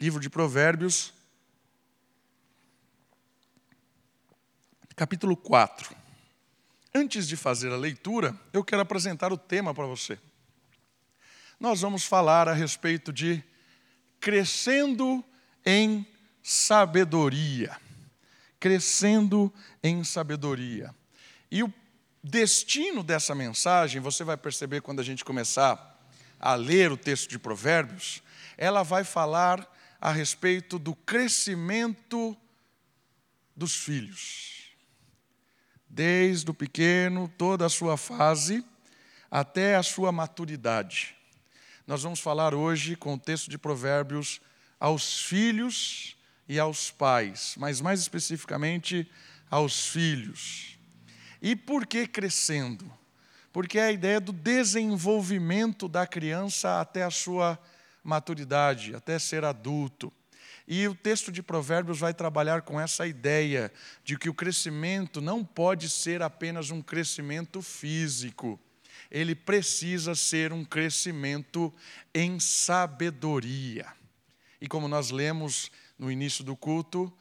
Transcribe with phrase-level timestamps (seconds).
[0.00, 1.12] Livro de Provérbios,
[4.96, 5.94] capítulo 4.
[6.92, 10.18] Antes de fazer a leitura, eu quero apresentar o tema para você.
[11.60, 13.42] Nós vamos falar a respeito de
[14.20, 15.24] crescendo
[15.64, 16.04] em
[16.42, 17.76] sabedoria.
[18.58, 20.92] Crescendo em sabedoria.
[21.52, 21.72] E o
[22.22, 26.04] destino dessa mensagem, você vai perceber quando a gente começar
[26.40, 28.22] a ler o texto de Provérbios,
[28.56, 29.72] ela vai falar
[30.04, 32.36] a respeito do crescimento
[33.56, 34.68] dos filhos.
[35.88, 38.62] Desde o pequeno, toda a sua fase,
[39.30, 41.16] até a sua maturidade.
[41.86, 44.42] Nós vamos falar hoje com o texto de Provérbios
[44.78, 49.10] aos filhos e aos pais, mas mais especificamente
[49.50, 50.76] aos filhos.
[51.40, 52.92] E por que crescendo?
[53.50, 57.73] Porque é a ideia do desenvolvimento da criança até a sua maturidade,
[58.94, 60.12] até ser adulto.
[60.66, 63.72] E o texto de Provérbios vai trabalhar com essa ideia
[64.02, 68.58] de que o crescimento não pode ser apenas um crescimento físico,
[69.10, 71.72] ele precisa ser um crescimento
[72.14, 73.86] em sabedoria.
[74.60, 77.12] E como nós lemos no início do culto,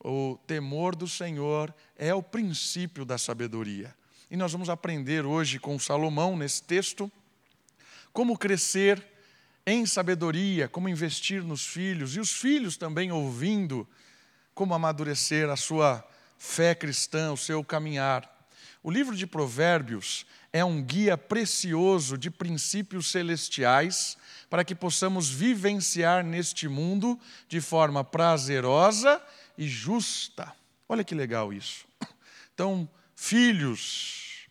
[0.00, 3.94] o temor do Senhor é o princípio da sabedoria.
[4.30, 7.10] E nós vamos aprender hoje com Salomão, nesse texto,
[8.12, 9.15] como crescer
[9.66, 13.86] em sabedoria, como investir nos filhos, e os filhos também ouvindo
[14.54, 16.06] como amadurecer a sua
[16.38, 18.30] fé cristã, o seu caminhar.
[18.80, 24.16] O livro de Provérbios é um guia precioso de princípios celestiais
[24.48, 29.20] para que possamos vivenciar neste mundo de forma prazerosa
[29.58, 30.52] e justa.
[30.88, 31.84] Olha que legal isso.
[32.54, 34.46] Então, filhos,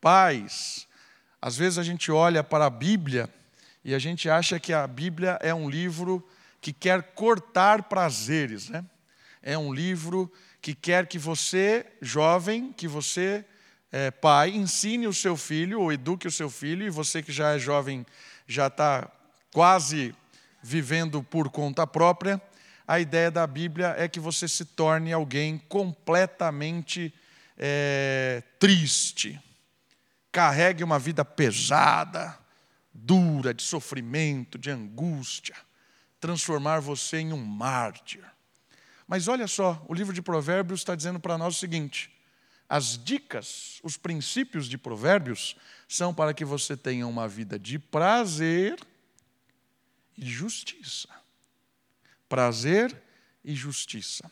[0.00, 0.88] pais,
[1.40, 3.28] às vezes a gente olha para a Bíblia
[3.84, 6.26] e a gente acha que a Bíblia é um livro
[6.60, 8.84] que quer cortar prazeres, né?
[9.42, 10.32] É um livro
[10.62, 13.44] que quer que você, jovem, que você,
[13.92, 17.54] é, pai, ensine o seu filho ou eduque o seu filho, e você que já
[17.54, 18.06] é jovem,
[18.46, 19.06] já está
[19.52, 20.14] quase
[20.62, 22.40] vivendo por conta própria,
[22.88, 27.12] a ideia da Bíblia é que você se torne alguém completamente
[27.58, 29.38] é, triste,
[30.32, 32.38] carregue uma vida pesada,
[32.94, 35.56] dura, de sofrimento, de angústia,
[36.20, 38.24] transformar você em um mártir.
[39.06, 42.10] Mas olha só, o livro de Provérbios está dizendo para nós o seguinte:
[42.68, 45.56] as dicas, os princípios de Provérbios
[45.88, 48.78] são para que você tenha uma vida de prazer
[50.16, 51.08] e justiça
[52.34, 53.00] prazer
[53.44, 54.28] e justiça.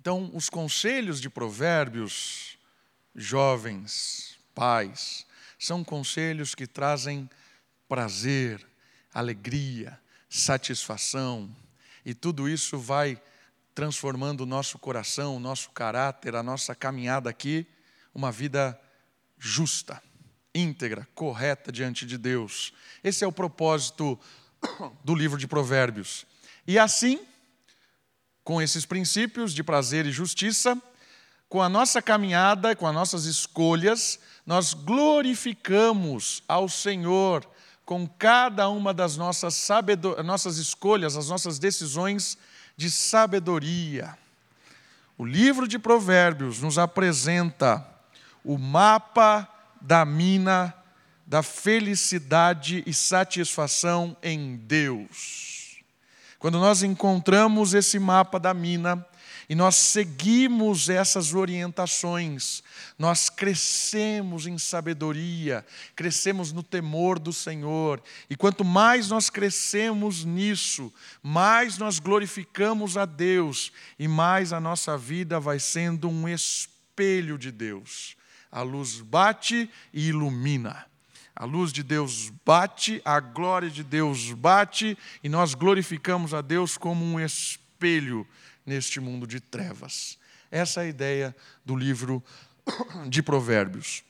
[0.00, 2.56] Então, os conselhos de provérbios,
[3.14, 5.26] jovens, pais,
[5.64, 7.30] são conselhos que trazem
[7.88, 8.66] prazer,
[9.14, 9.96] alegria,
[10.28, 11.48] satisfação,
[12.04, 13.20] e tudo isso vai
[13.72, 17.64] transformando o nosso coração, o nosso caráter, a nossa caminhada aqui,
[18.12, 18.78] uma vida
[19.38, 20.02] justa,
[20.52, 22.72] íntegra, correta diante de Deus.
[23.04, 24.18] Esse é o propósito
[25.04, 26.26] do livro de Provérbios.
[26.66, 27.24] E assim,
[28.42, 30.76] com esses princípios de prazer e justiça,
[31.48, 37.48] com a nossa caminhada, com as nossas escolhas, nós glorificamos ao Senhor
[37.84, 39.68] com cada uma das nossas,
[40.24, 42.36] nossas escolhas, as nossas decisões
[42.76, 44.16] de sabedoria.
[45.16, 47.86] O livro de Provérbios nos apresenta
[48.44, 49.48] o mapa
[49.80, 50.74] da mina
[51.26, 55.78] da felicidade e satisfação em Deus.
[56.38, 59.06] Quando nós encontramos esse mapa da mina
[59.52, 62.62] e nós seguimos essas orientações,
[62.98, 65.62] nós crescemos em sabedoria,
[65.94, 70.90] crescemos no temor do Senhor, e quanto mais nós crescemos nisso,
[71.22, 77.52] mais nós glorificamos a Deus e mais a nossa vida vai sendo um espelho de
[77.52, 78.16] Deus.
[78.50, 80.86] A luz bate e ilumina.
[81.36, 86.78] A luz de Deus bate, a glória de Deus bate, e nós glorificamos a Deus
[86.78, 88.26] como um espelho
[88.64, 90.18] neste mundo de trevas.
[90.50, 92.22] Essa é a ideia do livro
[93.08, 94.04] de Provérbios.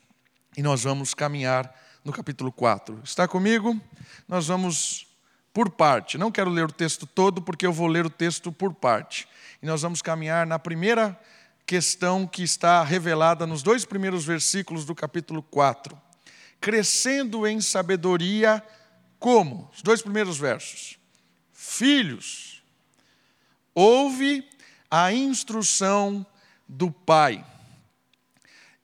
[0.56, 3.00] E nós vamos caminhar no capítulo 4.
[3.04, 3.80] Está comigo?
[4.28, 5.06] Nós vamos
[5.52, 6.18] por parte.
[6.18, 9.28] Não quero ler o texto todo, porque eu vou ler o texto por parte.
[9.62, 11.18] E nós vamos caminhar na primeira
[11.64, 15.96] questão que está revelada nos dois primeiros versículos do capítulo 4
[16.62, 18.62] crescendo em sabedoria,
[19.18, 19.68] como?
[19.74, 20.96] Os dois primeiros versos.
[21.52, 22.51] Filhos,
[23.74, 24.48] ouve
[24.90, 26.26] a instrução
[26.68, 27.44] do Pai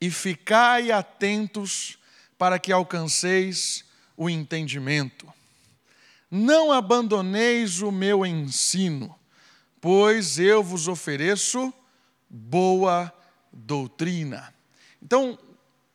[0.01, 1.99] e ficai atentos
[2.37, 3.85] para que alcanceis
[4.17, 5.33] o entendimento.
[6.31, 9.19] não abandoneis o meu ensino,
[9.81, 11.73] pois eu vos ofereço
[12.29, 13.13] boa
[13.53, 14.53] doutrina.
[15.03, 15.39] Então,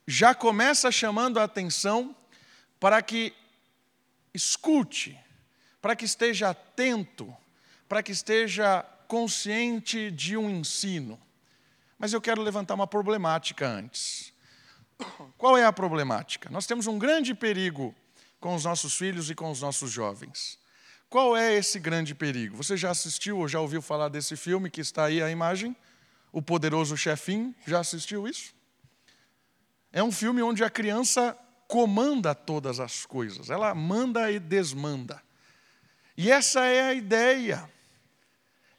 [0.07, 2.15] já começa chamando a atenção
[2.79, 3.33] para que
[4.33, 5.17] escute,
[5.81, 7.35] para que esteja atento,
[7.93, 11.21] para que esteja consciente de um ensino.
[11.95, 14.33] Mas eu quero levantar uma problemática antes.
[15.37, 16.49] Qual é a problemática?
[16.49, 17.93] Nós temos um grande perigo
[18.39, 20.57] com os nossos filhos e com os nossos jovens.
[21.07, 22.57] Qual é esse grande perigo?
[22.57, 25.75] Você já assistiu ou já ouviu falar desse filme que está aí a imagem?
[26.31, 27.53] O Poderoso Chefinho?
[27.67, 28.55] Já assistiu isso?
[29.91, 31.37] É um filme onde a criança
[31.67, 35.21] comanda todas as coisas, ela manda e desmanda.
[36.17, 37.71] E essa é a ideia.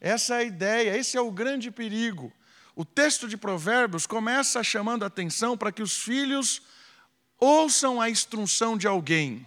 [0.05, 2.31] Essa é a ideia, esse é o grande perigo.
[2.75, 6.61] O texto de Provérbios começa chamando a atenção para que os filhos
[7.39, 9.45] ouçam a instrução de alguém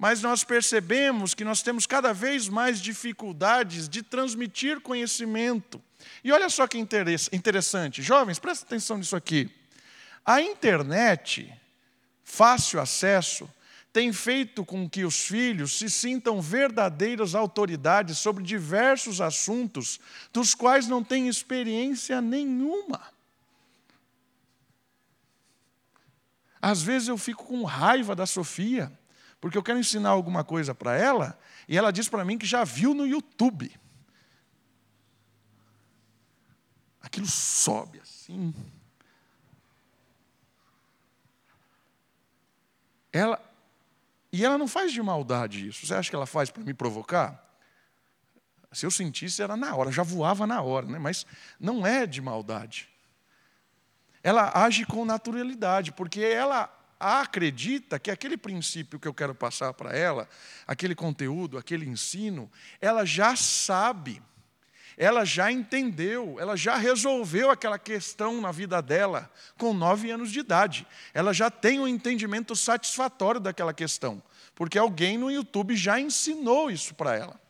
[0.00, 5.78] mas nós percebemos que nós temos cada vez mais dificuldades de transmitir conhecimento.
[6.24, 9.50] E olha só que interessante, jovens, presta atenção nisso aqui.
[10.24, 11.52] A internet,
[12.24, 13.46] fácil acesso,
[13.92, 19.98] tem feito com que os filhos se sintam verdadeiras autoridades sobre diversos assuntos
[20.32, 23.00] dos quais não têm experiência nenhuma.
[26.62, 28.92] Às vezes eu fico com raiva da Sofia
[29.40, 32.62] porque eu quero ensinar alguma coisa para ela e ela diz para mim que já
[32.62, 33.72] viu no YouTube.
[37.00, 38.54] Aquilo sobe assim.
[43.12, 43.49] Ela
[44.32, 45.86] e ela não faz de maldade isso.
[45.86, 47.48] Você acha que ela faz para me provocar?
[48.72, 50.98] Se eu sentisse, era na hora, já voava na hora, né?
[50.98, 51.26] mas
[51.58, 52.88] não é de maldade.
[54.22, 59.96] Ela age com naturalidade, porque ela acredita que aquele princípio que eu quero passar para
[59.96, 60.28] ela,
[60.66, 62.50] aquele conteúdo, aquele ensino,
[62.80, 64.22] ela já sabe,
[65.00, 70.40] ela já entendeu, ela já resolveu aquela questão na vida dela com nove anos de
[70.40, 70.86] idade.
[71.14, 74.22] Ela já tem um entendimento satisfatório daquela questão,
[74.54, 77.40] porque alguém no YouTube já ensinou isso para ela.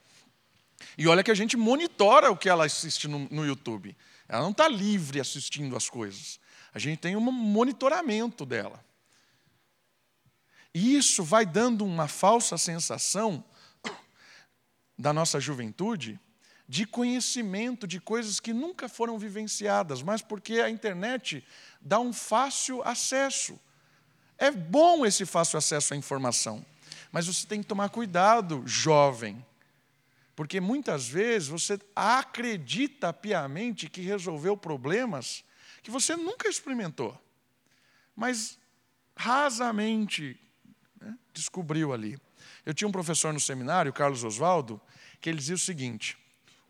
[0.96, 3.96] E olha que a gente monitora o que ela assiste no, no YouTube.
[4.28, 6.38] Ela não está livre assistindo as coisas.
[6.72, 8.78] A gente tem um monitoramento dela.
[10.72, 13.42] E isso vai dando uma falsa sensação
[14.96, 16.16] da nossa juventude
[16.70, 21.44] de conhecimento de coisas que nunca foram vivenciadas, mas porque a internet
[21.80, 23.58] dá um fácil acesso.
[24.38, 26.64] É bom esse fácil acesso à informação,
[27.10, 29.44] mas você tem que tomar cuidado, jovem,
[30.36, 35.42] porque muitas vezes você acredita piamente que resolveu problemas
[35.82, 37.20] que você nunca experimentou,
[38.14, 38.56] mas
[39.16, 40.38] rasamente
[41.00, 41.18] né?
[41.34, 42.16] descobriu ali.
[42.64, 44.80] Eu tinha um professor no seminário, Carlos Oswaldo,
[45.20, 46.16] que ele dizia o seguinte: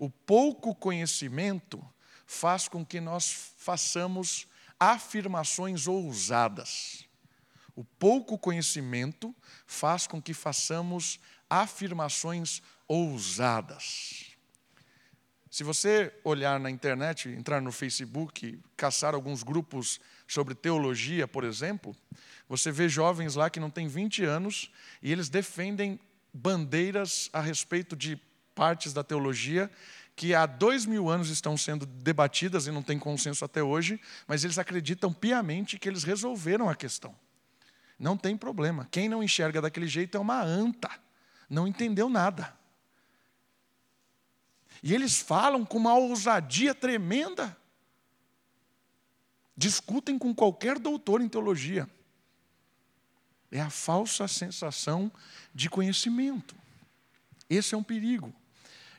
[0.00, 1.78] o pouco conhecimento
[2.26, 4.48] faz com que nós façamos
[4.78, 7.04] afirmações ousadas.
[7.76, 9.36] O pouco conhecimento
[9.66, 11.20] faz com que façamos
[11.50, 14.30] afirmações ousadas.
[15.50, 21.94] Se você olhar na internet, entrar no Facebook, caçar alguns grupos sobre teologia, por exemplo,
[22.48, 26.00] você vê jovens lá que não têm 20 anos e eles defendem
[26.32, 28.18] bandeiras a respeito de
[28.60, 29.70] partes da teologia
[30.14, 33.98] que há dois mil anos estão sendo debatidas e não tem consenso até hoje,
[34.28, 37.16] mas eles acreditam piamente que eles resolveram a questão.
[37.98, 38.86] Não tem problema.
[38.90, 40.90] Quem não enxerga daquele jeito é uma anta,
[41.48, 42.54] não entendeu nada.
[44.82, 47.56] E eles falam com uma ousadia tremenda.
[49.56, 51.88] Discutem com qualquer doutor em teologia.
[53.50, 55.10] É a falsa sensação
[55.54, 56.54] de conhecimento.
[57.48, 58.34] Esse é um perigo.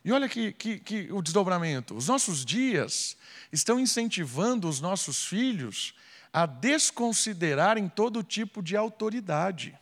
[0.03, 1.95] E olha que, que, que, o desdobramento.
[1.95, 3.15] Os nossos dias
[3.51, 5.93] estão incentivando os nossos filhos
[6.33, 9.77] a desconsiderarem todo tipo de autoridade.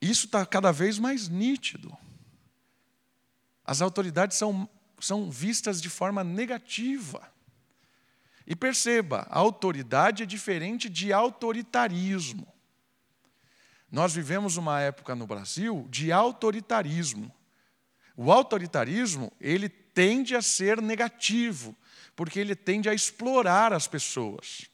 [0.00, 1.96] Isso está cada vez mais nítido.
[3.64, 4.68] As autoridades são,
[5.00, 7.32] são vistas de forma negativa.
[8.46, 12.46] E perceba, a autoridade é diferente de autoritarismo.
[13.90, 17.32] Nós vivemos uma época no Brasil de autoritarismo.
[18.16, 21.74] O autoritarismo, ele tende a ser negativo,
[22.14, 24.68] porque ele tende a explorar as pessoas.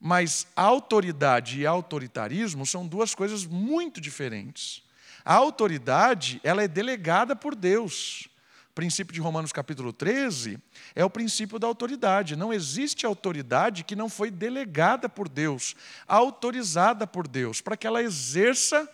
[0.00, 4.82] Mas autoridade e autoritarismo são duas coisas muito diferentes.
[5.24, 8.28] A autoridade, ela é delegada por Deus.
[8.70, 10.58] O princípio de Romanos capítulo 13
[10.94, 12.34] é o princípio da autoridade.
[12.34, 15.76] Não existe autoridade que não foi delegada por Deus,
[16.08, 18.88] autorizada por Deus, para que ela exerça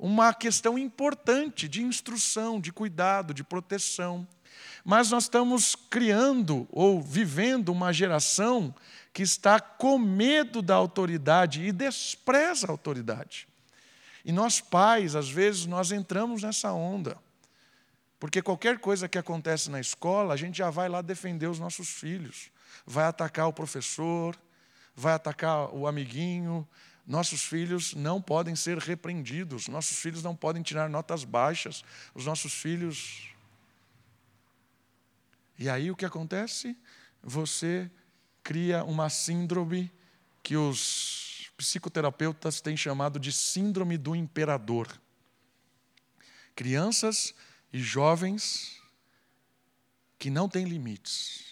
[0.00, 4.26] uma questão importante de instrução, de cuidado, de proteção.
[4.82, 8.74] Mas nós estamos criando ou vivendo uma geração
[9.12, 13.46] que está com medo da autoridade e despreza a autoridade.
[14.24, 17.18] E nós pais, às vezes, nós entramos nessa onda.
[18.18, 21.88] Porque qualquer coisa que acontece na escola, a gente já vai lá defender os nossos
[21.88, 22.50] filhos.
[22.86, 24.34] Vai atacar o professor,
[24.96, 26.66] vai atacar o amiguinho.
[27.10, 31.82] Nossos filhos não podem ser repreendidos, nossos filhos não podem tirar notas baixas,
[32.14, 33.34] os nossos filhos.
[35.58, 36.78] E aí o que acontece?
[37.20, 37.90] Você
[38.44, 39.90] cria uma síndrome
[40.40, 44.86] que os psicoterapeutas têm chamado de síndrome do imperador.
[46.54, 47.34] Crianças
[47.72, 48.80] e jovens
[50.16, 51.46] que não têm limites.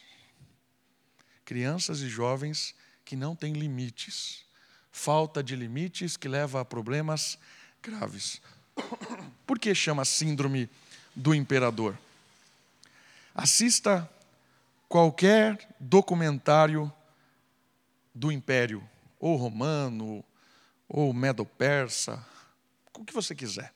[1.44, 4.46] Crianças e jovens que não têm limites.
[4.98, 7.38] Falta de limites que leva a problemas
[7.80, 8.42] graves.
[9.46, 10.68] Por que chama síndrome
[11.14, 11.96] do imperador?
[13.32, 14.10] Assista
[14.88, 16.92] qualquer documentário
[18.12, 18.82] do império,
[19.20, 20.24] ou romano,
[20.88, 22.26] ou medo-persa,
[22.92, 23.72] o que você quiser.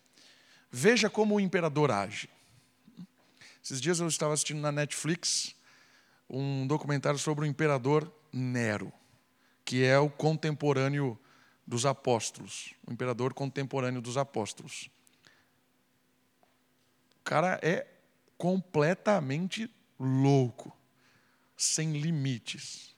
[0.73, 2.29] Veja como o imperador age.
[3.63, 5.55] Esses dias eu estava assistindo na Netflix
[6.29, 8.93] um documentário sobre o imperador Nero,
[9.65, 11.19] que é o contemporâneo
[11.67, 14.91] dos apóstolos, o imperador contemporâneo dos apóstolos.
[17.21, 17.87] O cara é
[18.37, 20.77] completamente louco,
[21.57, 22.97] sem limites.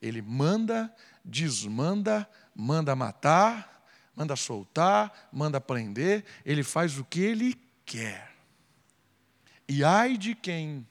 [0.00, 7.54] Ele manda, desmanda, manda matar, manda soltar, manda prender, ele faz o que ele
[7.86, 8.32] quer.
[9.66, 10.86] E ai de quem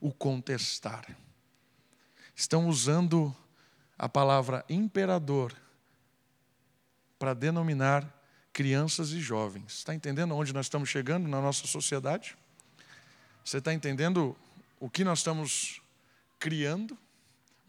[0.00, 1.16] o contestar.
[2.34, 3.34] Estão usando
[3.98, 5.54] a palavra imperador
[7.18, 8.12] para denominar
[8.52, 9.78] crianças e jovens.
[9.78, 12.36] Está entendendo onde nós estamos chegando na nossa sociedade?
[13.44, 14.36] Você está entendendo
[14.80, 15.80] o que nós estamos
[16.38, 16.96] criando?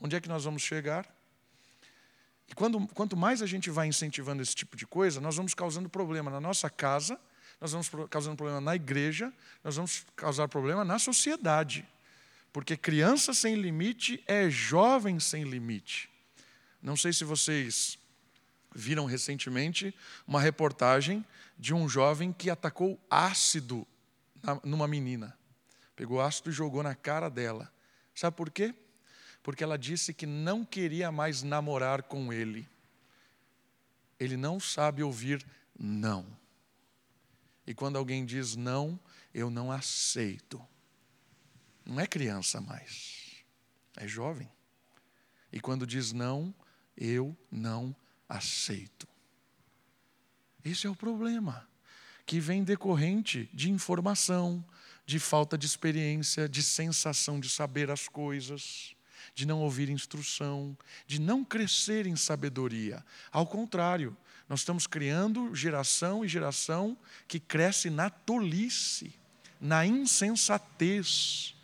[0.01, 1.05] Onde é que nós vamos chegar?
[2.48, 5.89] E quando, quanto mais a gente vai incentivando esse tipo de coisa, nós vamos causando
[5.89, 7.19] problema na nossa casa,
[7.60, 11.86] nós vamos causando problema na igreja, nós vamos causar problema na sociedade.
[12.53, 16.10] Porque criança sem limite é jovem sem limite.
[16.88, 18.00] Não sei se vocês
[18.74, 19.94] viram recentemente
[20.25, 21.25] uma reportagem
[21.60, 23.86] de um jovem que atacou ácido
[24.63, 25.38] numa menina.
[25.96, 27.72] Pegou ácido e jogou na cara dela.
[28.15, 28.74] Sabe por quê?
[29.48, 32.67] porque ela disse que não queria mais namorar com ele.
[34.20, 35.41] Ele não sabe ouvir
[35.79, 36.25] não.
[37.65, 39.00] E quando alguém diz não,
[39.34, 40.62] eu não aceito.
[41.86, 43.41] Não é criança mais,
[43.96, 44.51] é jovem.
[45.50, 46.53] E quando diz não,
[46.98, 47.96] eu não
[48.27, 49.08] aceito.
[50.63, 51.68] Esse é o problema,
[52.25, 54.63] que vem decorrente de informação,
[55.06, 58.98] de falta de experiência, de sensação de saber as coisas
[59.34, 63.04] de não ouvir instrução, de não crescer em sabedoria.
[63.32, 64.16] Ao contrário,
[64.50, 69.13] nós estamos criando geração e geração que cresce na tolice,
[69.60, 71.56] na insensatez.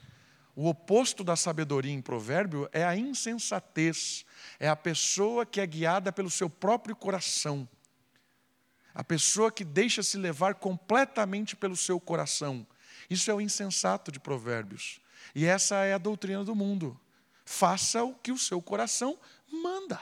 [0.56, 4.26] O oposto da sabedoria em provérbio é a insensatez.
[4.60, 7.68] É a pessoa que é guiada pelo seu próprio coração.
[8.94, 12.66] A pessoa que deixa se levar completamente pelo seu coração.
[13.10, 15.02] Isso é o insensato de Provérbios.
[15.34, 17.00] E essa é a doutrina do mundo.
[17.44, 19.18] Faça o que o seu coração
[19.52, 20.00] manda.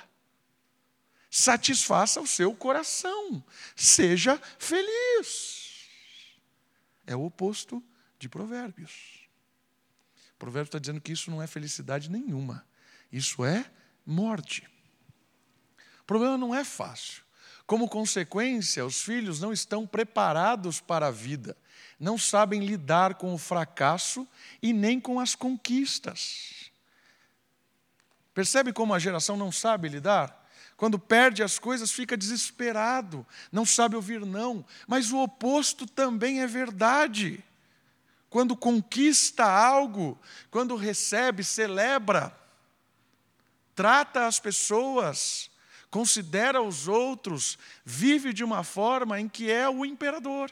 [1.30, 3.42] Satisfaça o seu coração.
[3.74, 5.88] Seja feliz.
[7.08, 7.82] É o oposto
[8.20, 9.21] de Provérbios.
[10.42, 12.66] Provérbio está dizendo que isso não é felicidade nenhuma.
[13.12, 13.64] Isso é
[14.04, 14.68] morte.
[16.00, 17.22] O problema não é fácil.
[17.68, 21.56] Como consequência, os filhos não estão preparados para a vida,
[22.00, 24.28] não sabem lidar com o fracasso
[24.64, 26.72] e nem com as conquistas.
[28.34, 30.50] Percebe como a geração não sabe lidar?
[30.76, 34.66] Quando perde as coisas, fica desesperado, não sabe ouvir não.
[34.88, 37.44] Mas o oposto também é verdade.
[38.32, 40.18] Quando conquista algo,
[40.50, 42.34] quando recebe, celebra,
[43.76, 45.52] trata as pessoas,
[45.90, 50.50] considera os outros, vive de uma forma em que é o imperador.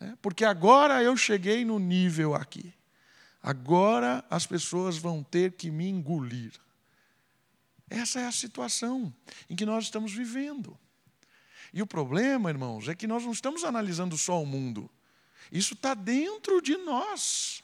[0.00, 2.74] É, porque agora eu cheguei no nível aqui.
[3.40, 6.54] Agora as pessoas vão ter que me engolir.
[7.88, 9.14] Essa é a situação
[9.48, 10.76] em que nós estamos vivendo.
[11.72, 14.90] E o problema, irmãos, é que nós não estamos analisando só o mundo.
[15.50, 17.62] Isso está dentro de nós,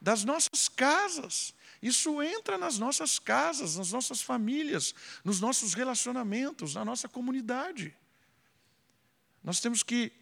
[0.00, 1.54] das nossas casas.
[1.82, 7.94] Isso entra nas nossas casas, nas nossas famílias, nos nossos relacionamentos, na nossa comunidade.
[9.42, 10.12] Nós temos que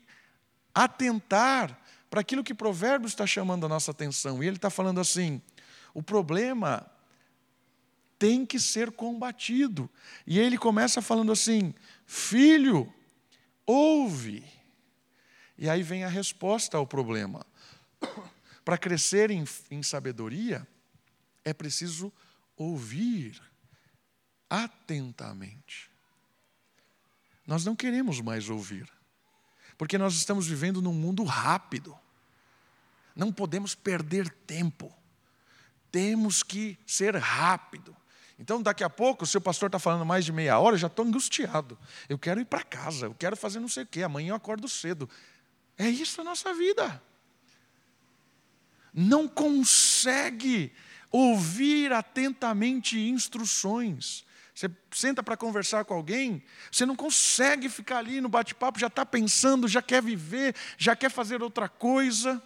[0.75, 4.43] atentar para aquilo que Provérbios está chamando a nossa atenção.
[4.43, 5.41] E ele está falando assim:
[5.93, 6.91] o problema
[8.19, 9.89] tem que ser combatido.
[10.27, 11.75] E ele começa falando assim:
[12.07, 12.93] filho,
[13.67, 14.45] ouve.
[15.61, 17.47] E aí vem a resposta ao problema.
[18.65, 20.67] Para crescer em, em sabedoria,
[21.45, 22.11] é preciso
[22.57, 23.41] ouvir
[24.49, 25.91] atentamente.
[27.47, 28.91] Nós não queremos mais ouvir,
[29.77, 31.97] porque nós estamos vivendo num mundo rápido.
[33.15, 34.91] Não podemos perder tempo.
[35.93, 37.95] Temos que ser rápido.
[38.39, 40.87] Então, daqui a pouco, se o pastor está falando mais de meia hora, eu já
[40.87, 41.79] estou angustiado.
[42.09, 44.67] Eu quero ir para casa, eu quero fazer não sei o quê, amanhã eu acordo
[44.67, 45.09] cedo.
[45.81, 47.03] É isso a nossa vida.
[48.93, 50.71] Não consegue
[51.11, 54.27] ouvir atentamente instruções.
[54.55, 59.07] Você senta para conversar com alguém, você não consegue ficar ali no bate-papo, já está
[59.07, 62.43] pensando, já quer viver, já quer fazer outra coisa.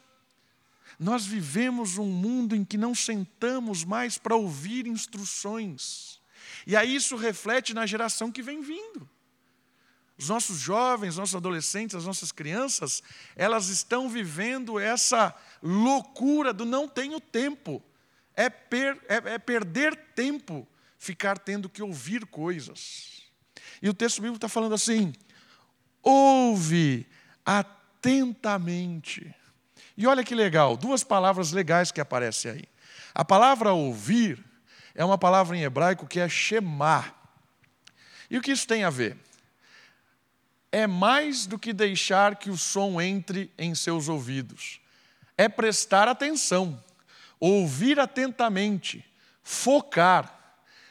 [0.97, 6.21] Nós vivemos um mundo em que não sentamos mais para ouvir instruções.
[6.65, 9.11] E aí isso reflete na geração que vem vindo.
[10.19, 13.03] Os nossos jovens, nossos adolescentes, as nossas crianças,
[13.35, 17.83] elas estão vivendo essa loucura do não tenho tempo.
[18.37, 20.67] É, per, é, é perder tempo
[20.99, 23.23] ficar tendo que ouvir coisas.
[23.83, 25.13] E o texto bíblico está falando assim:
[26.03, 27.07] ouve
[27.45, 29.35] atentamente
[29.97, 32.65] e olha que legal, duas palavras legais que aparecem aí.
[33.15, 34.45] A palavra ouvir
[34.95, 37.15] é uma palavra em hebraico que é shema.
[38.29, 39.17] E o que isso tem a ver?
[40.75, 44.81] É mais do que deixar que o som entre em seus ouvidos.
[45.39, 46.83] É prestar atenção,
[47.39, 49.05] ouvir atentamente,
[49.41, 50.37] focar.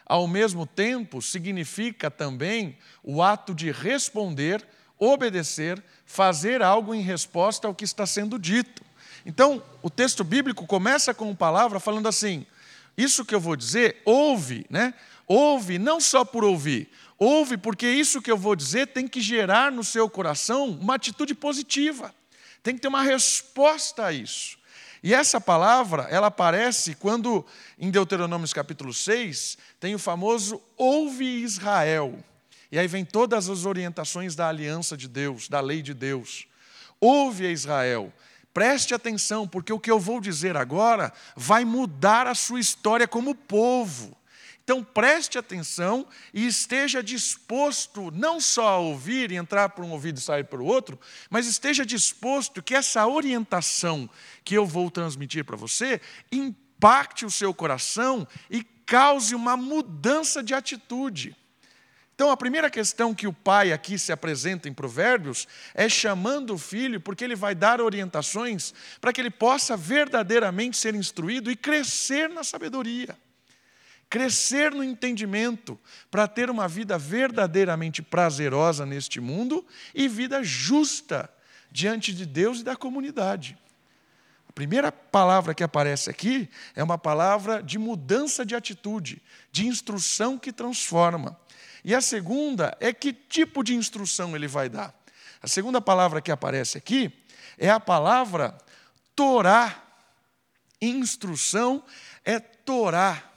[0.06, 4.66] Ao mesmo tempo, significa também o ato de responder,
[4.98, 8.82] obedecer, fazer algo em resposta ao que está sendo dito.
[9.25, 12.46] Então, o texto bíblico começa com uma palavra falando assim:
[12.98, 14.94] isso que eu vou dizer, ouve, né?
[15.27, 16.90] Ouve não só por ouvir,
[17.24, 21.33] ouve porque isso que eu vou dizer tem que gerar no seu coração uma atitude
[21.33, 22.14] positiva.
[22.62, 24.57] Tem que ter uma resposta a isso.
[25.03, 27.46] E essa palavra, ela aparece quando
[27.77, 32.24] em Deuteronômio capítulo 6, tem o famoso ouve Israel.
[32.72, 36.48] E aí vem todas as orientações da aliança de Deus, da lei de Deus.
[37.01, 38.14] Ouve Israel.
[38.53, 43.36] Preste atenção, porque o que eu vou dizer agora vai mudar a sua história como
[43.36, 44.16] povo.
[44.64, 50.18] Então preste atenção e esteja disposto não só a ouvir e entrar por um ouvido
[50.18, 50.98] e sair por outro,
[51.30, 54.10] mas esteja disposto que essa orientação
[54.44, 56.00] que eu vou transmitir para você
[56.32, 61.36] impacte o seu coração e cause uma mudança de atitude.
[62.16, 66.60] Então, a primeira questão que o pai aqui se apresenta em Provérbios é chamando o
[66.60, 72.30] filho, porque ele vai dar orientações para que ele possa verdadeiramente ser instruído e crescer
[72.30, 73.18] na sabedoria,
[74.14, 75.80] crescer no entendimento,
[76.12, 81.28] para ter uma vida verdadeiramente prazerosa neste mundo e vida justa
[81.72, 83.58] diante de Deus e da comunidade.
[84.48, 89.20] A primeira palavra que aparece aqui é uma palavra de mudança de atitude,
[89.52, 91.36] de instrução que transforma.
[91.84, 94.94] E a segunda é que tipo de instrução ele vai dar.
[95.42, 97.12] A segunda palavra que aparece aqui
[97.58, 98.56] é a palavra
[99.16, 99.76] Torá.
[100.80, 101.84] Instrução
[102.24, 103.32] é Torá.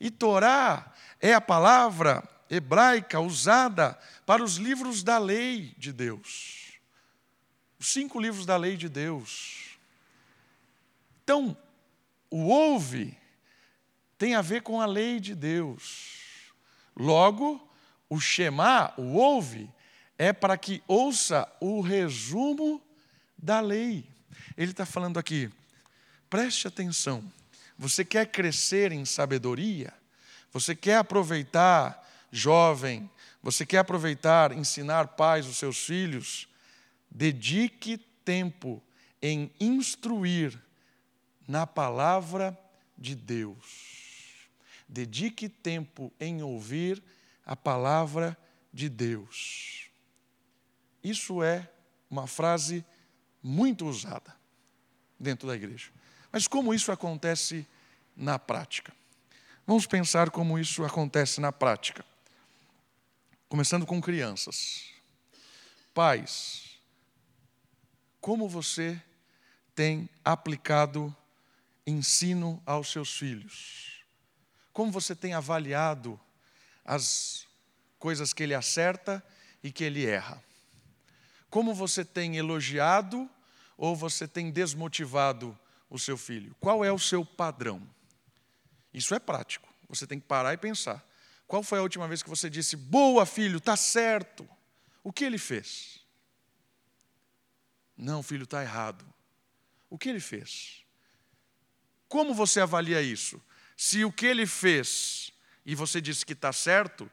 [0.00, 6.78] E Torá é a palavra hebraica usada para os livros da lei de Deus.
[7.78, 9.78] Os cinco livros da lei de Deus.
[11.22, 11.56] Então,
[12.30, 13.16] o ouve
[14.16, 16.16] tem a ver com a lei de Deus.
[16.96, 17.60] Logo,
[18.08, 19.70] o Shema, o ouve,
[20.16, 22.82] é para que ouça o resumo
[23.36, 24.04] da lei.
[24.56, 25.50] Ele está falando aqui,
[26.28, 27.22] preste atenção.
[27.78, 29.94] Você quer crescer em sabedoria?
[30.52, 33.08] Você quer aproveitar, jovem,
[33.40, 36.48] você quer aproveitar, ensinar pais os seus filhos?
[37.08, 38.82] Dedique tempo
[39.22, 40.60] em instruir
[41.46, 42.58] na palavra
[42.96, 44.48] de Deus.
[44.88, 47.02] Dedique tempo em ouvir
[47.46, 48.36] a palavra
[48.72, 49.88] de Deus.
[51.02, 51.70] Isso é
[52.10, 52.84] uma frase
[53.42, 54.34] muito usada
[55.18, 55.90] dentro da igreja.
[56.30, 57.66] Mas como isso acontece
[58.16, 58.92] na prática?
[59.66, 62.04] Vamos pensar como isso acontece na prática.
[63.48, 64.84] Começando com crianças.
[65.94, 66.78] Pais,
[68.20, 69.00] como você
[69.74, 71.14] tem aplicado
[71.86, 74.04] ensino aos seus filhos?
[74.72, 76.20] Como você tem avaliado
[76.84, 77.46] as
[77.98, 79.24] coisas que ele acerta
[79.62, 80.42] e que ele erra?
[81.50, 83.28] Como você tem elogiado
[83.76, 86.54] ou você tem desmotivado o seu filho?
[86.60, 87.82] Qual é o seu padrão?
[88.92, 89.68] Isso é prático.
[89.88, 91.06] Você tem que parar e pensar.
[91.46, 94.48] Qual foi a última vez que você disse: "Boa, filho, está certo"?
[95.02, 96.00] O que ele fez?
[97.96, 99.04] Não, filho, está errado.
[99.90, 100.84] O que ele fez?
[102.08, 103.42] Como você avalia isso?
[103.76, 105.32] Se o que ele fez
[105.64, 107.10] e você disse que está certo,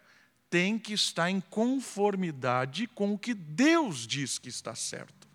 [0.50, 5.28] tem que estar em conformidade com o que Deus diz que está certo.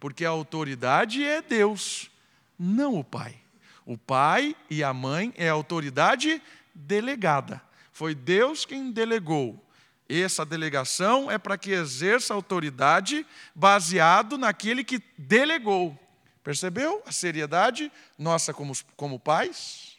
[0.00, 2.10] Porque a autoridade é Deus,
[2.58, 3.36] não o pai.
[3.84, 6.42] O pai e a mãe é a autoridade
[6.74, 7.62] delegada.
[7.92, 9.64] Foi Deus quem delegou.
[10.08, 15.98] Essa delegação é para que exerça autoridade baseado naquele que delegou.
[16.42, 19.96] Percebeu a seriedade nossa como, como pais?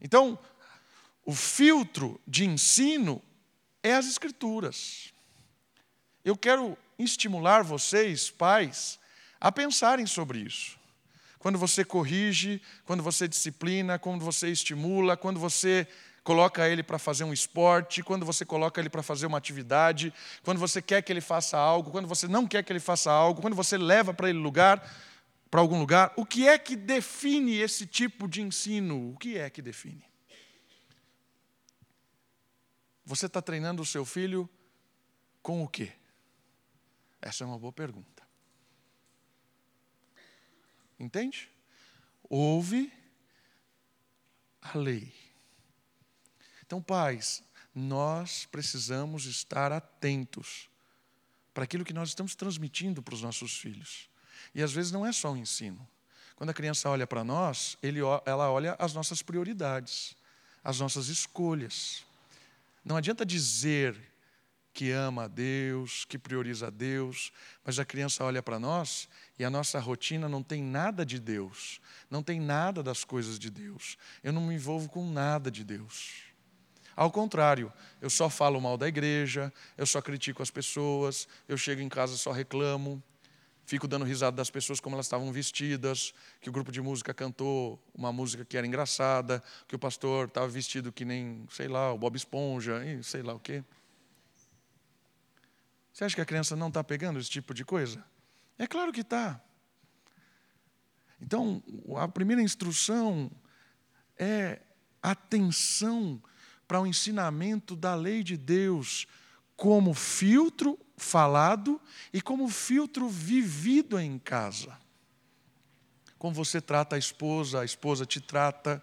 [0.00, 0.38] Então,
[1.24, 3.22] o filtro de ensino
[3.82, 5.12] é as Escrituras.
[6.24, 8.98] Eu quero estimular vocês, pais,
[9.40, 10.78] a pensarem sobre isso.
[11.42, 15.88] Quando você corrige, quando você disciplina, quando você estimula, quando você
[16.22, 20.58] coloca ele para fazer um esporte, quando você coloca ele para fazer uma atividade, quando
[20.58, 23.56] você quer que ele faça algo, quando você não quer que ele faça algo, quando
[23.56, 24.88] você leva para ele lugar,
[25.50, 29.10] para algum lugar, o que é que define esse tipo de ensino?
[29.10, 30.04] O que é que define?
[33.04, 34.48] Você está treinando o seu filho
[35.42, 35.90] com o quê?
[37.20, 38.11] Essa é uma boa pergunta.
[41.02, 41.50] Entende?
[42.30, 42.92] Ouve
[44.60, 45.12] a lei.
[46.64, 47.42] Então, pais,
[47.74, 50.70] nós precisamos estar atentos
[51.52, 54.08] para aquilo que nós estamos transmitindo para os nossos filhos.
[54.54, 55.86] E às vezes não é só o ensino.
[56.36, 60.16] Quando a criança olha para nós, ele, ela olha as nossas prioridades,
[60.62, 62.04] as nossas escolhas.
[62.84, 64.11] Não adianta dizer
[64.72, 67.32] que ama a Deus, que prioriza a Deus,
[67.64, 69.08] mas a criança olha para nós
[69.38, 71.80] e a nossa rotina não tem nada de Deus,
[72.10, 73.98] não tem nada das coisas de Deus.
[74.22, 76.22] Eu não me envolvo com nada de Deus.
[76.94, 81.80] Ao contrário, eu só falo mal da igreja, eu só critico as pessoas, eu chego
[81.80, 83.02] em casa só reclamo,
[83.64, 87.82] fico dando risada das pessoas como elas estavam vestidas, que o grupo de música cantou
[87.94, 91.98] uma música que era engraçada, que o pastor estava vestido que nem, sei lá, o
[91.98, 93.64] Bob Esponja, sei lá o quê.
[95.92, 98.02] Você acha que a criança não está pegando esse tipo de coisa?
[98.58, 99.40] É claro que está.
[101.20, 101.62] Então,
[101.96, 103.30] a primeira instrução
[104.18, 104.60] é
[105.02, 106.22] atenção
[106.66, 109.06] para o ensinamento da lei de Deus
[109.56, 111.80] como filtro falado
[112.12, 114.78] e como filtro vivido em casa.
[116.18, 118.82] Como você trata a esposa, a esposa te trata.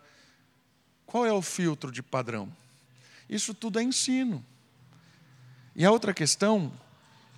[1.06, 2.54] Qual é o filtro de padrão?
[3.28, 4.46] Isso tudo é ensino.
[5.76, 6.72] E a outra questão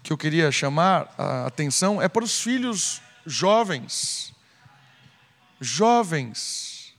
[0.03, 4.33] que eu queria chamar a atenção é para os filhos jovens.
[5.59, 6.93] Jovens.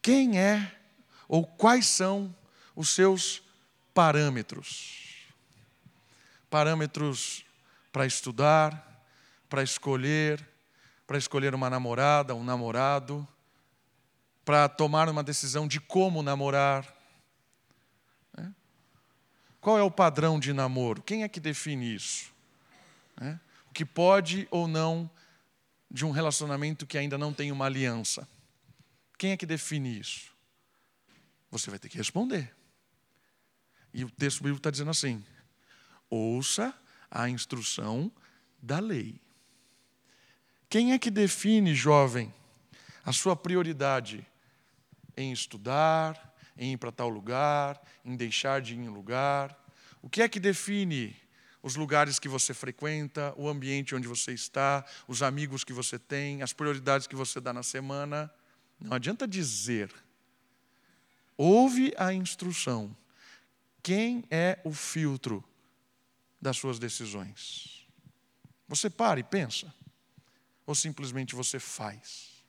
[0.00, 0.72] Quem é
[1.28, 2.34] ou quais são
[2.74, 3.42] os seus
[3.92, 5.06] parâmetros?
[6.56, 7.44] parâmetros
[7.92, 9.04] para estudar,
[9.46, 10.42] para escolher,
[11.06, 13.28] para escolher uma namorada, um namorado,
[14.44, 16.95] para tomar uma decisão de como namorar.
[19.66, 21.02] Qual é o padrão de namoro?
[21.02, 22.32] Quem é que define isso?
[23.20, 23.40] Né?
[23.68, 25.10] O que pode ou não
[25.90, 28.28] de um relacionamento que ainda não tem uma aliança?
[29.18, 30.32] Quem é que define isso?
[31.50, 32.54] Você vai ter que responder.
[33.92, 35.24] E o texto bíblico está dizendo assim:
[36.08, 36.72] ouça
[37.10, 38.12] a instrução
[38.62, 39.20] da lei.
[40.68, 42.32] Quem é que define, jovem,
[43.04, 44.24] a sua prioridade
[45.16, 49.56] em estudar, em ir para tal lugar, em deixar de ir em lugar?
[50.02, 51.16] O que é que define
[51.62, 56.42] os lugares que você frequenta, o ambiente onde você está, os amigos que você tem,
[56.42, 58.32] as prioridades que você dá na semana?
[58.80, 59.92] Não adianta dizer.
[61.36, 62.96] Ouve a instrução.
[63.82, 65.44] Quem é o filtro
[66.40, 67.86] das suas decisões?
[68.68, 69.72] Você para e pensa?
[70.64, 72.44] Ou simplesmente você faz?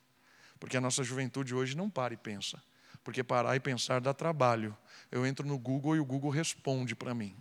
[0.58, 2.60] Porque a nossa juventude hoje não para e pensa.
[3.08, 4.76] Porque parar e pensar dá trabalho.
[5.10, 7.34] Eu entro no Google e o Google responde para mim.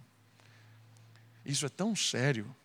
[1.44, 2.56] Isso é tão sério.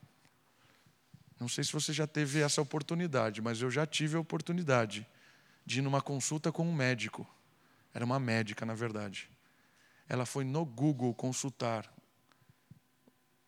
[1.40, 5.04] Não sei se você já teve essa oportunidade, mas eu já tive a oportunidade
[5.66, 7.28] de ir numa consulta com um médico.
[7.92, 9.28] Era uma médica, na verdade.
[10.08, 11.92] Ela foi no Google consultar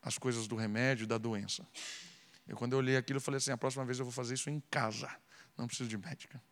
[0.03, 1.64] as coisas do remédio, da doença.
[2.49, 4.51] Eu, quando eu olhei aquilo, eu falei assim: a próxima vez eu vou fazer isso
[4.51, 5.09] em casa,
[5.57, 6.43] não preciso de médica.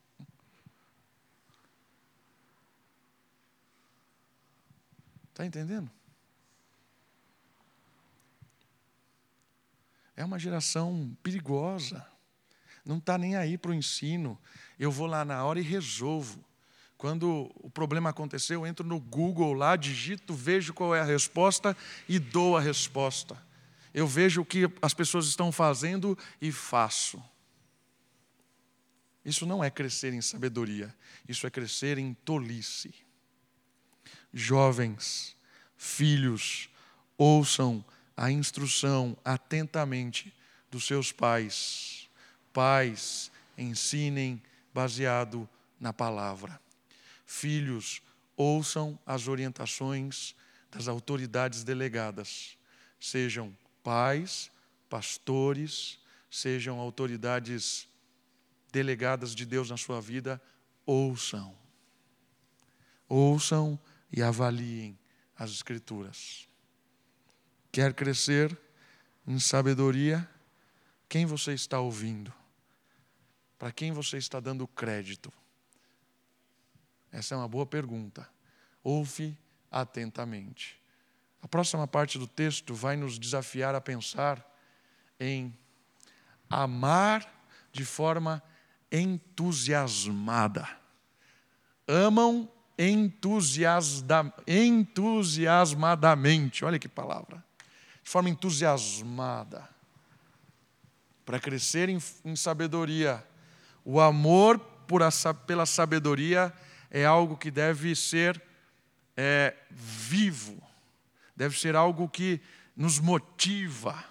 [5.44, 5.90] Está entendendo?
[10.22, 12.06] é uma geração perigosa.
[12.84, 14.38] Não está nem aí para o ensino.
[14.78, 16.44] Eu vou lá na hora e resolvo.
[16.96, 21.76] Quando o problema aconteceu, eu entro no Google lá, digito, vejo qual é a resposta
[22.08, 23.36] e dou a resposta.
[23.92, 27.22] Eu vejo o que as pessoas estão fazendo e faço.
[29.24, 30.94] Isso não é crescer em sabedoria,
[31.28, 32.94] isso é crescer em tolice.
[34.32, 35.36] Jovens,
[35.76, 36.68] filhos,
[37.18, 37.84] ouçam
[38.16, 40.32] a instrução atentamente
[40.70, 42.08] dos seus pais.
[42.52, 44.42] Pais, ensinem
[44.72, 46.60] baseado na palavra.
[47.26, 48.02] Filhos,
[48.36, 50.34] ouçam as orientações
[50.70, 52.56] das autoridades delegadas,
[52.98, 54.50] sejam pais,
[54.88, 55.98] pastores,
[56.30, 57.86] sejam autoridades
[58.72, 60.40] delegadas de Deus na sua vida,
[60.86, 61.54] ouçam.
[63.08, 63.78] Ouçam
[64.12, 64.98] e avaliem
[65.36, 66.48] as Escrituras.
[67.70, 68.56] Quer crescer
[69.26, 70.28] em sabedoria?
[71.08, 72.32] Quem você está ouvindo?
[73.58, 75.32] Para quem você está dando crédito?
[77.10, 78.28] Essa é uma boa pergunta.
[78.82, 79.38] Ouve
[79.70, 80.80] atentamente.
[81.40, 84.46] A próxima parte do texto vai nos desafiar a pensar
[85.18, 85.56] em
[86.48, 87.26] amar
[87.72, 88.42] de forma
[88.90, 90.68] entusiasmada.
[91.88, 92.50] Amam
[92.90, 96.64] entusiasda, entusiasmadamente.
[96.64, 97.44] Olha que palavra.
[98.02, 99.68] De forma entusiasmada.
[101.24, 103.24] Para crescer em, em sabedoria.
[103.84, 105.10] O amor por a,
[105.46, 106.52] pela sabedoria
[106.90, 108.40] é algo que deve ser
[109.16, 110.62] é, vivo,
[111.34, 112.40] deve ser algo que
[112.76, 114.04] nos motiva.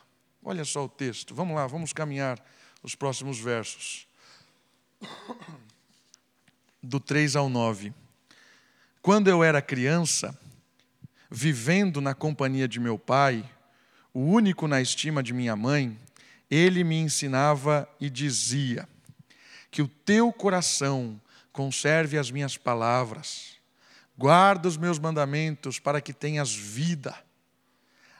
[0.43, 2.43] Olha só o texto, vamos lá, vamos caminhar
[2.81, 4.07] os próximos versos.
[6.81, 7.93] Do 3 ao 9.
[9.01, 10.37] Quando eu era criança,
[11.29, 13.43] vivendo na companhia de meu pai,
[14.13, 15.97] o único na estima de minha mãe,
[16.51, 18.87] ele me ensinava e dizia:
[19.71, 21.19] Que o teu coração
[21.51, 23.55] conserve as minhas palavras,
[24.15, 27.15] guarda os meus mandamentos para que tenhas vida.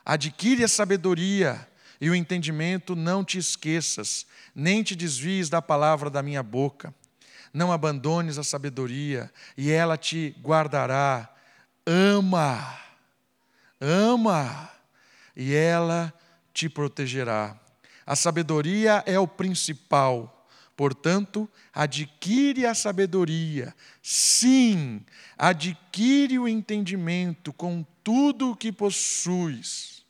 [0.03, 1.67] Adquire a sabedoria
[1.99, 6.91] e o entendimento, não te esqueças, nem te desvies da palavra da minha boca.
[7.53, 11.29] Não abandones a sabedoria, e ela te guardará.
[11.85, 12.79] Ama,
[13.79, 14.69] ama,
[15.35, 16.13] e ela
[16.53, 17.57] te protegerá.
[18.05, 20.41] A sabedoria é o principal
[20.81, 25.05] Portanto, adquire a sabedoria, sim,
[25.37, 30.03] adquire o entendimento com tudo o que possuis.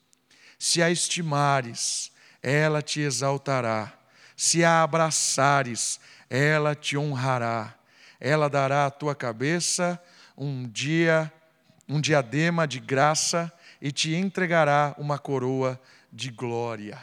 [0.57, 2.09] Se a estimares,
[2.41, 3.99] ela te exaltará.
[4.43, 7.75] Se a abraçares, ela te honrará.
[8.19, 10.01] Ela dará à tua cabeça
[10.35, 11.31] um dia,
[11.87, 15.79] um diadema de graça e te entregará uma coroa
[16.11, 16.99] de glória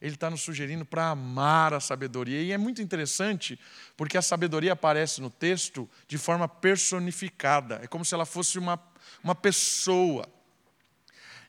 [0.00, 2.40] ele está nos sugerindo para amar a sabedoria.
[2.40, 3.58] E é muito interessante,
[3.96, 7.80] porque a sabedoria aparece no texto de forma personificada.
[7.82, 8.80] É como se ela fosse uma,
[9.24, 10.24] uma pessoa.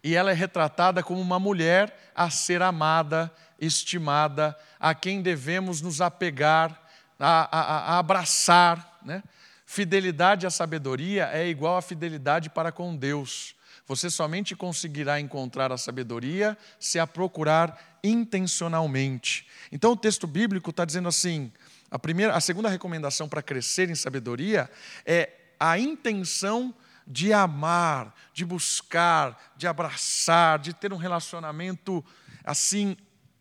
[0.04, 6.02] E ela é retratada como uma mulher a ser amada, estimada, a quem devemos nos
[6.02, 6.80] apegar,
[7.20, 9.00] a, a, a abraçar.
[9.04, 9.24] Né?
[9.66, 13.56] Fidelidade à sabedoria é igual a fidelidade para com Deus.
[13.88, 19.48] Você somente conseguirá encontrar a sabedoria se a procurar intencionalmente.
[19.72, 21.52] Então o texto bíblico está dizendo assim:
[21.90, 24.70] a, primeira, a segunda recomendação para crescer em sabedoria
[25.06, 26.74] é a intenção
[27.06, 32.06] de amar, de buscar, de abraçar, de ter um relacionamento
[32.44, 32.96] assim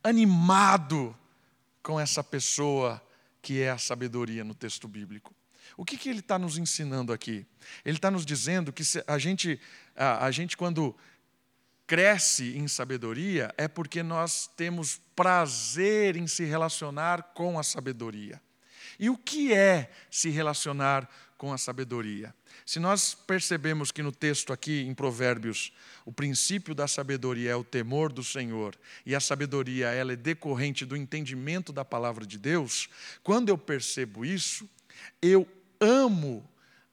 [0.09, 1.17] animado
[1.83, 3.03] com essa pessoa
[3.43, 5.35] que é a sabedoria no texto bíblico.
[5.77, 7.47] O que, que ele está nos ensinando aqui?
[7.85, 9.61] Ele está nos dizendo que a gente,
[9.95, 10.97] a, a gente, quando
[11.87, 18.41] cresce em sabedoria, é porque nós temos prazer em se relacionar com a sabedoria.
[18.99, 21.09] E o que é se relacionar
[21.39, 22.35] com a sabedoria?
[22.67, 25.73] Se nós percebemos que no texto aqui em Provérbios,
[26.05, 30.85] o princípio da sabedoria é o temor do Senhor, e a sabedoria ela é decorrente
[30.85, 32.89] do entendimento da palavra de Deus,
[33.23, 34.69] quando eu percebo isso,
[35.23, 35.49] eu
[35.81, 36.47] amo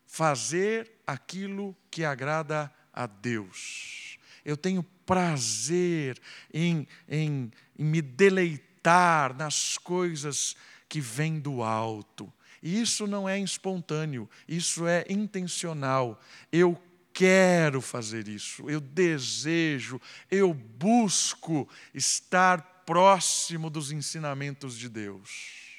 [0.05, 4.17] fazer aquilo que agrada a Deus.
[4.45, 6.21] Eu tenho prazer
[6.53, 10.55] em, em, em me deleitar nas coisas
[10.87, 12.31] que vêm do alto.
[12.65, 16.19] E isso não é espontâneo, isso é intencional.
[16.51, 16.81] Eu
[17.13, 20.01] quero fazer isso, eu desejo,
[20.31, 25.75] eu busco estar próximo dos ensinamentos de Deus.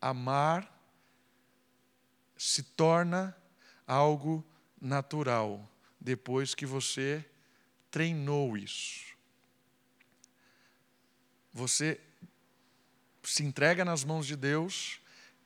[0.00, 0.74] Amar
[2.34, 3.36] se torna
[3.86, 4.42] algo
[4.80, 7.22] natural depois que você
[7.90, 9.10] treinou isso.
[11.52, 12.00] você
[13.22, 14.99] se entrega nas mãos de Deus,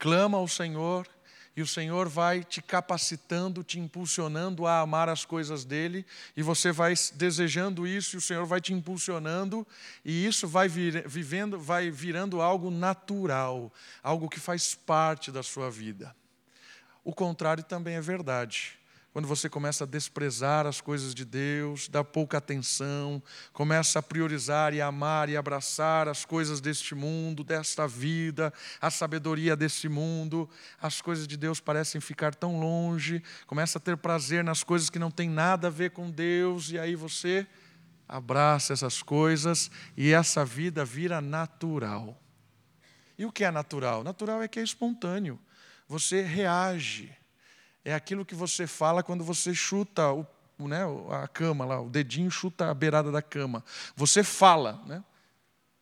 [0.04, 1.08] clama ao Senhor,
[1.56, 6.04] e o Senhor vai te capacitando, te impulsionando a amar as coisas dele,
[6.36, 9.66] e você vai desejando isso, e o Senhor vai te impulsionando,
[10.04, 15.70] e isso vai vir, vivendo, vai virando algo natural, algo que faz parte da sua
[15.70, 16.14] vida.
[17.02, 18.78] O contrário também é verdade
[19.14, 23.22] quando você começa a desprezar as coisas de Deus, dá pouca atenção,
[23.52, 29.54] começa a priorizar e amar e abraçar as coisas deste mundo, desta vida, a sabedoria
[29.54, 30.50] deste mundo,
[30.82, 34.98] as coisas de Deus parecem ficar tão longe, começa a ter prazer nas coisas que
[34.98, 37.46] não têm nada a ver com Deus, e aí você
[38.08, 42.20] abraça essas coisas e essa vida vira natural.
[43.16, 44.02] E o que é natural?
[44.02, 45.38] Natural é que é espontâneo.
[45.86, 47.16] Você reage
[47.84, 50.26] é aquilo que você fala quando você chuta o,
[50.66, 50.82] né,
[51.22, 53.64] a cama lá, o dedinho chuta a beirada da cama.
[53.94, 55.04] Você fala, né?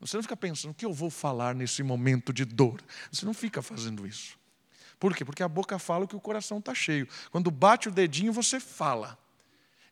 [0.00, 2.82] Você não fica pensando o que eu vou falar nesse momento de dor.
[3.10, 4.36] Você não fica fazendo isso.
[4.98, 5.24] Por quê?
[5.24, 7.08] Porque a boca fala o que o coração está cheio.
[7.30, 9.16] Quando bate o dedinho, você fala.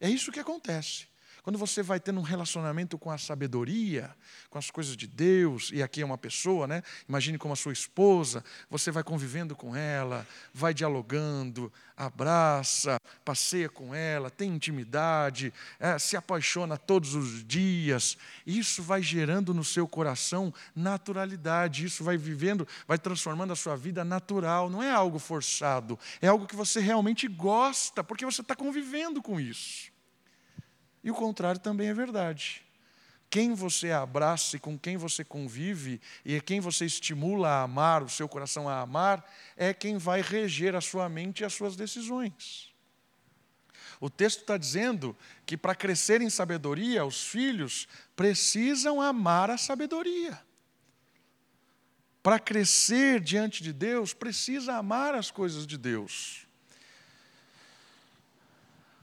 [0.00, 1.06] É isso que acontece.
[1.42, 4.14] Quando você vai tendo um relacionamento com a sabedoria,
[4.50, 6.82] com as coisas de Deus, e aqui é uma pessoa, né?
[7.08, 13.94] Imagine como a sua esposa, você vai convivendo com ela, vai dialogando, abraça, passeia com
[13.94, 18.16] ela, tem intimidade, é, se apaixona todos os dias.
[18.46, 24.04] Isso vai gerando no seu coração naturalidade, isso vai vivendo, vai transformando a sua vida
[24.04, 29.22] natural, não é algo forçado, é algo que você realmente gosta, porque você está convivendo
[29.22, 29.89] com isso.
[31.02, 32.62] E o contrário também é verdade.
[33.30, 38.08] Quem você abraça e com quem você convive, e quem você estimula a amar, o
[38.08, 39.24] seu coração a amar,
[39.56, 42.74] é quem vai reger a sua mente e as suas decisões.
[44.00, 47.86] O texto está dizendo que para crescer em sabedoria, os filhos
[48.16, 50.40] precisam amar a sabedoria.
[52.22, 56.46] Para crescer diante de Deus, precisa amar as coisas de Deus.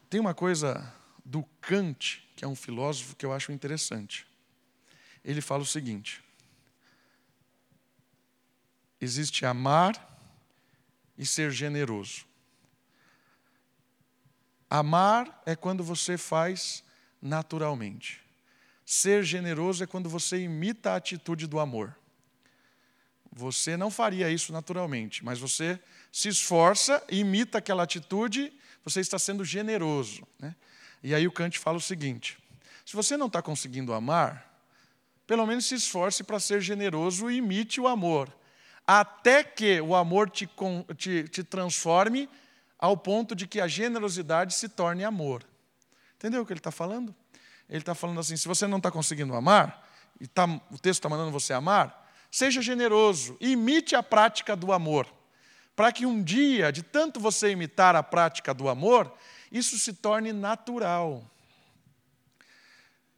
[0.10, 4.26] Tem uma coisa do Kant, que é um filósofo que eu acho interessante.
[5.22, 6.24] Ele fala o seguinte:
[9.02, 9.94] existe amar
[11.18, 12.26] e ser generoso.
[14.70, 16.86] Amar é quando você faz
[17.22, 18.26] naturalmente.
[18.86, 21.94] Ser generoso é quando você imita a atitude do amor.
[23.30, 25.78] Você não faria isso naturalmente, mas você
[26.14, 28.54] se esforça, imita aquela atitude,
[28.86, 30.26] você está sendo generoso.
[30.40, 30.56] Né?
[31.04, 32.38] E aí o Kant fala o seguinte:
[32.86, 34.48] se você não está conseguindo amar,
[35.26, 38.34] pelo menos se esforce para ser generoso e imite o amor,
[38.86, 40.50] até que o amor te,
[40.98, 42.30] te, te transforme
[42.80, 45.44] ao ponto de que a generosidade se torne amor.
[46.16, 47.14] Entendeu o que ele está falando?
[47.70, 49.86] Ele está falando assim: se você não está conseguindo amar,
[50.20, 55.08] e tá, o texto está mandando você amar, seja generoso, imite a prática do amor,
[55.76, 59.14] para que um dia, de tanto você imitar a prática do amor,
[59.52, 61.30] isso se torne natural.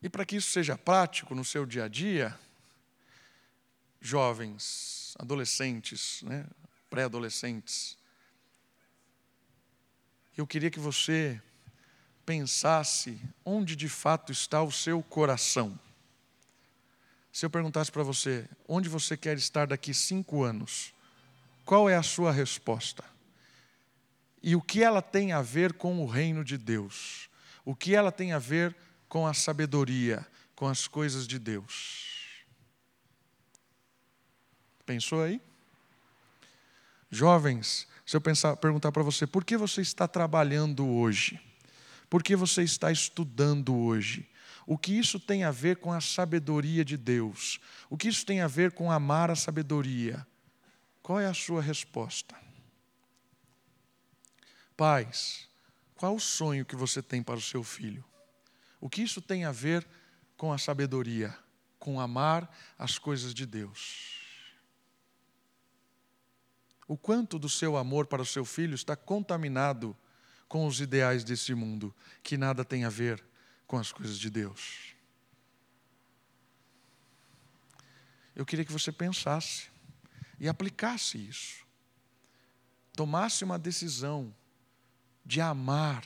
[0.01, 2.37] E para que isso seja prático no seu dia a dia,
[3.99, 6.45] jovens, adolescentes, né,
[6.89, 7.97] pré-adolescentes,
[10.37, 11.41] eu queria que você
[12.25, 15.77] pensasse onde de fato está o seu coração.
[17.31, 20.93] Se eu perguntasse para você, onde você quer estar daqui cinco anos,
[21.65, 23.03] qual é a sua resposta?
[24.41, 27.29] E o que ela tem a ver com o reino de Deus,
[27.65, 28.75] o que ela tem a ver
[29.07, 30.25] com a sabedoria,
[30.55, 32.45] com as coisas de Deus.
[34.85, 35.41] Pensou aí?
[37.11, 41.39] Jovens, se eu pensar, perguntar para você, por que você está trabalhando hoje?
[42.09, 44.27] Por que você está estudando hoje?
[44.65, 47.59] O que isso tem a ver com a sabedoria de Deus?
[47.89, 50.25] O que isso tem a ver com amar a sabedoria?
[51.01, 52.35] Qual é a sua resposta?
[54.79, 55.49] Pais,
[55.93, 58.01] qual o sonho que você tem para o seu filho?
[58.79, 59.85] O que isso tem a ver
[60.37, 61.37] com a sabedoria,
[61.77, 64.21] com amar as coisas de Deus?
[66.87, 69.93] O quanto do seu amor para o seu filho está contaminado
[70.47, 73.21] com os ideais desse mundo, que nada tem a ver
[73.67, 74.95] com as coisas de Deus?
[78.33, 79.67] Eu queria que você pensasse
[80.39, 81.65] e aplicasse isso.
[82.93, 84.33] Tomasse uma decisão
[85.29, 86.03] de amar,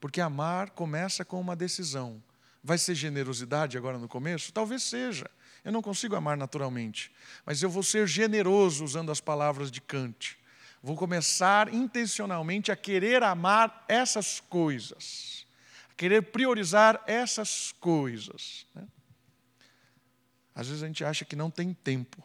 [0.00, 2.22] porque amar começa com uma decisão.
[2.62, 4.54] Vai ser generosidade agora no começo?
[4.54, 5.30] Talvez seja.
[5.62, 7.12] Eu não consigo amar naturalmente,
[7.44, 10.38] mas eu vou ser generoso usando as palavras de Kant.
[10.82, 15.46] Vou começar intencionalmente a querer amar essas coisas,
[15.90, 18.66] a querer priorizar essas coisas.
[18.74, 18.88] Né?
[20.54, 22.22] Às vezes a gente acha que não tem tempo.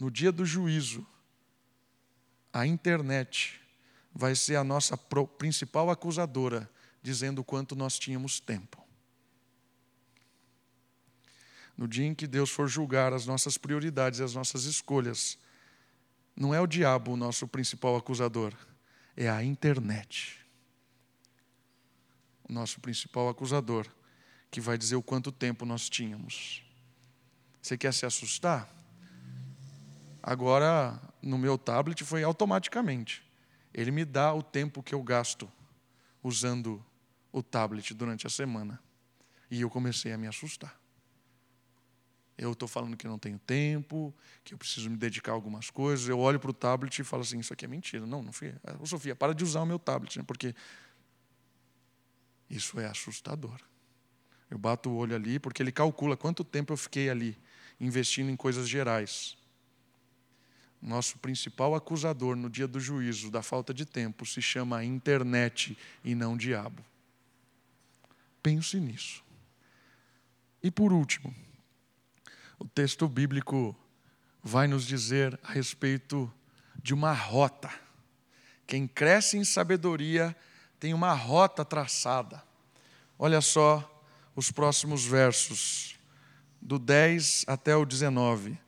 [0.00, 1.06] No dia do juízo,
[2.52, 3.60] a internet
[4.14, 6.68] vai ser a nossa principal acusadora,
[7.02, 8.82] dizendo quanto nós tínhamos tempo.
[11.76, 15.38] No dia em que Deus for julgar as nossas prioridades e as nossas escolhas,
[16.34, 18.52] não é o diabo o nosso principal acusador,
[19.16, 20.44] é a internet.
[22.48, 23.86] O nosso principal acusador,
[24.50, 26.64] que vai dizer o quanto tempo nós tínhamos.
[27.60, 28.68] Você quer se assustar?
[30.22, 33.27] Agora, no meu tablet foi automaticamente.
[33.72, 35.50] Ele me dá o tempo que eu gasto
[36.22, 36.84] usando
[37.32, 38.80] o tablet durante a semana.
[39.50, 40.78] E eu comecei a me assustar.
[42.36, 44.14] Eu estou falando que não tenho tempo,
[44.44, 46.08] que eu preciso me dedicar a algumas coisas.
[46.08, 48.06] Eu olho para o tablet e falo assim: Isso aqui é mentira.
[48.06, 48.54] Não, não fui.
[48.78, 50.24] Ô, Sofia, para de usar o meu tablet, né?
[50.26, 50.54] porque
[52.48, 53.58] isso é assustador.
[54.50, 57.36] Eu bato o olho ali porque ele calcula quanto tempo eu fiquei ali
[57.80, 59.37] investindo em coisas gerais.
[60.80, 66.14] Nosso principal acusador no dia do juízo da falta de tempo se chama internet e
[66.14, 66.84] não diabo.
[68.42, 69.22] Pense nisso.
[70.62, 71.34] E por último,
[72.58, 73.76] o texto bíblico
[74.42, 76.32] vai nos dizer a respeito
[76.80, 77.70] de uma rota.
[78.66, 80.36] Quem cresce em sabedoria
[80.78, 82.42] tem uma rota traçada.
[83.18, 84.02] Olha só
[84.34, 85.98] os próximos versos,
[86.60, 88.58] do 10 até o 19.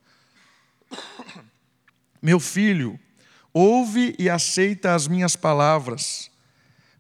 [2.22, 2.98] Meu filho,
[3.52, 6.30] ouve e aceita as minhas palavras,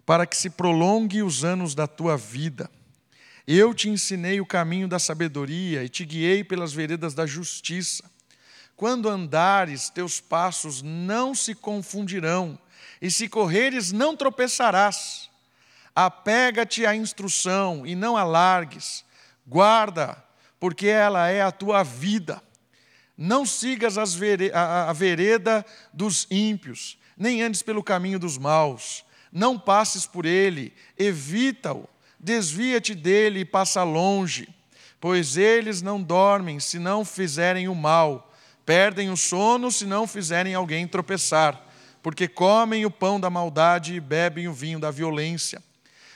[0.04, 2.70] para que se prolongue os anos da tua vida
[3.52, 8.08] eu te ensinei o caminho da sabedoria e te guiei pelas veredas da justiça.
[8.76, 12.56] Quando andares, teus passos não se confundirão,
[13.02, 15.28] e se correres, não tropeçarás.
[15.96, 19.04] Apega-te à instrução e não alargues.
[19.44, 20.22] Guarda,
[20.60, 22.40] porque ela é a tua vida.
[23.20, 29.04] Não sigas a vereda dos ímpios, nem andes pelo caminho dos maus.
[29.30, 31.88] Não passes por ele, evita-o
[32.22, 34.46] Desvia-te dele e passa longe,
[35.00, 38.30] pois eles não dormem se não fizerem o mal,
[38.66, 41.58] perdem o sono se não fizerem alguém tropeçar,
[42.02, 45.62] porque comem o pão da maldade e bebem o vinho da violência.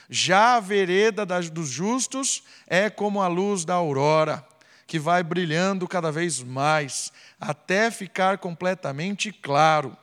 [0.07, 4.45] Já a vereda dos justos é como a luz da aurora,
[4.87, 9.97] que vai brilhando cada vez mais, até ficar completamente claro.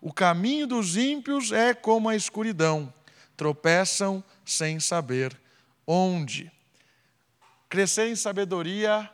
[0.00, 2.92] O caminho dos ímpios é como a escuridão,
[3.36, 5.38] tropeçam sem saber
[5.86, 6.50] onde.
[7.68, 9.10] Crescer em sabedoria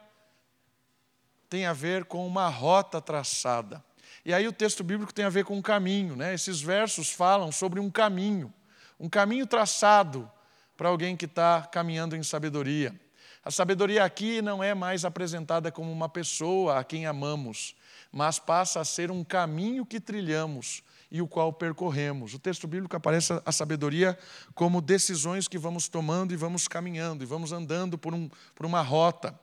[1.49, 3.83] tem a ver com uma rota traçada.
[4.25, 6.35] E aí o texto bíblico tem a ver com um caminho, né?
[6.35, 8.53] Esses versos falam sobre um caminho,
[8.99, 10.31] um caminho traçado
[10.77, 12.99] para alguém que está caminhando em sabedoria.
[13.45, 17.77] A sabedoria aqui não é mais apresentada como uma pessoa a quem amamos,
[18.11, 22.33] mas passa a ser um caminho que trilhamos e o qual percorremos.
[22.33, 24.19] O texto bíblico aparece a sabedoria
[24.55, 28.81] como decisões que vamos tomando e vamos caminhando, e vamos andando por, um, por uma
[28.81, 29.39] rota.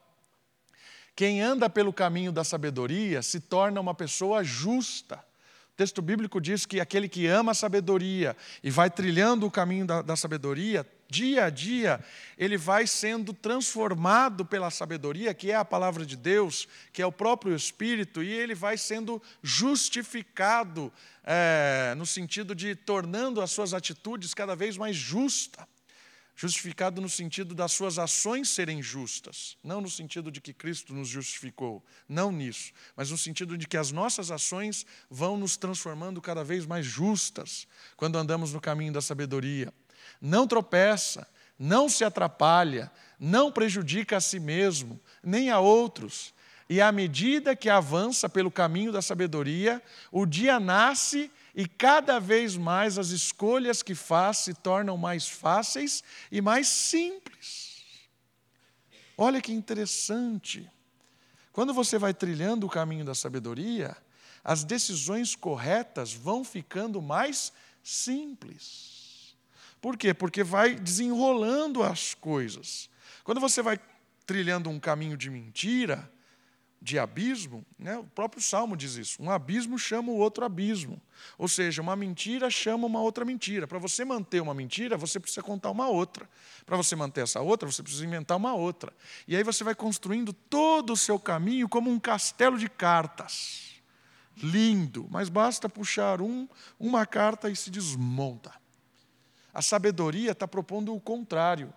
[1.16, 5.24] Quem anda pelo caminho da sabedoria se torna uma pessoa justa.
[5.82, 10.04] Texto bíblico diz que aquele que ama a sabedoria e vai trilhando o caminho da,
[10.04, 12.00] da sabedoria dia a dia,
[12.38, 17.12] ele vai sendo transformado pela sabedoria, que é a palavra de Deus, que é o
[17.12, 24.36] próprio Espírito, e ele vai sendo justificado, é, no sentido de tornando as suas atitudes
[24.36, 25.66] cada vez mais justas.
[26.42, 31.08] Justificado no sentido das suas ações serem justas, não no sentido de que Cristo nos
[31.08, 36.44] justificou, não nisso, mas no sentido de que as nossas ações vão nos transformando cada
[36.44, 39.72] vez mais justas quando andamos no caminho da sabedoria
[40.20, 41.28] não tropeça,
[41.58, 46.34] não se atrapalha, não prejudica a si mesmo, nem a outros.
[46.70, 49.82] E à medida que avança pelo caminho da sabedoria,
[50.12, 56.04] o dia nasce e cada vez mais as escolhas que faz se tornam mais fáceis
[56.32, 57.82] e mais simples.
[59.18, 60.70] Olha que interessante.
[61.52, 63.96] Quando você vai trilhando o caminho da sabedoria,
[64.44, 67.52] as decisões corretas vão ficando mais
[67.84, 69.36] simples.
[69.82, 70.14] Por quê?
[70.14, 72.90] Porque vai desenrolando as coisas.
[73.24, 73.80] Quando você vai
[74.26, 76.10] trilhando um caminho de mentira,
[76.82, 77.98] de abismo, né?
[77.98, 81.00] o próprio Salmo diz isso: um abismo chama o outro abismo.
[81.38, 83.68] Ou seja, uma mentira chama uma outra mentira.
[83.68, 86.28] Para você manter uma mentira, você precisa contar uma outra.
[86.66, 88.92] Para você manter essa outra, você precisa inventar uma outra.
[89.28, 93.76] E aí você vai construindo todo o seu caminho como um castelo de cartas.
[94.36, 96.48] Lindo, mas basta puxar um,
[96.80, 98.52] uma carta e se desmonta.
[99.54, 101.72] A sabedoria está propondo o contrário,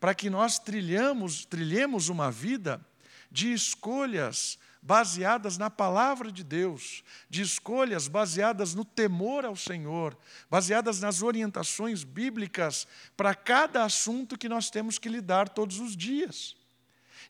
[0.00, 2.84] para que nós trilhamos, trilhemos uma vida
[3.30, 10.16] de escolhas baseadas na palavra de Deus, de escolhas baseadas no temor ao Senhor,
[10.50, 16.56] baseadas nas orientações bíblicas para cada assunto que nós temos que lidar todos os dias.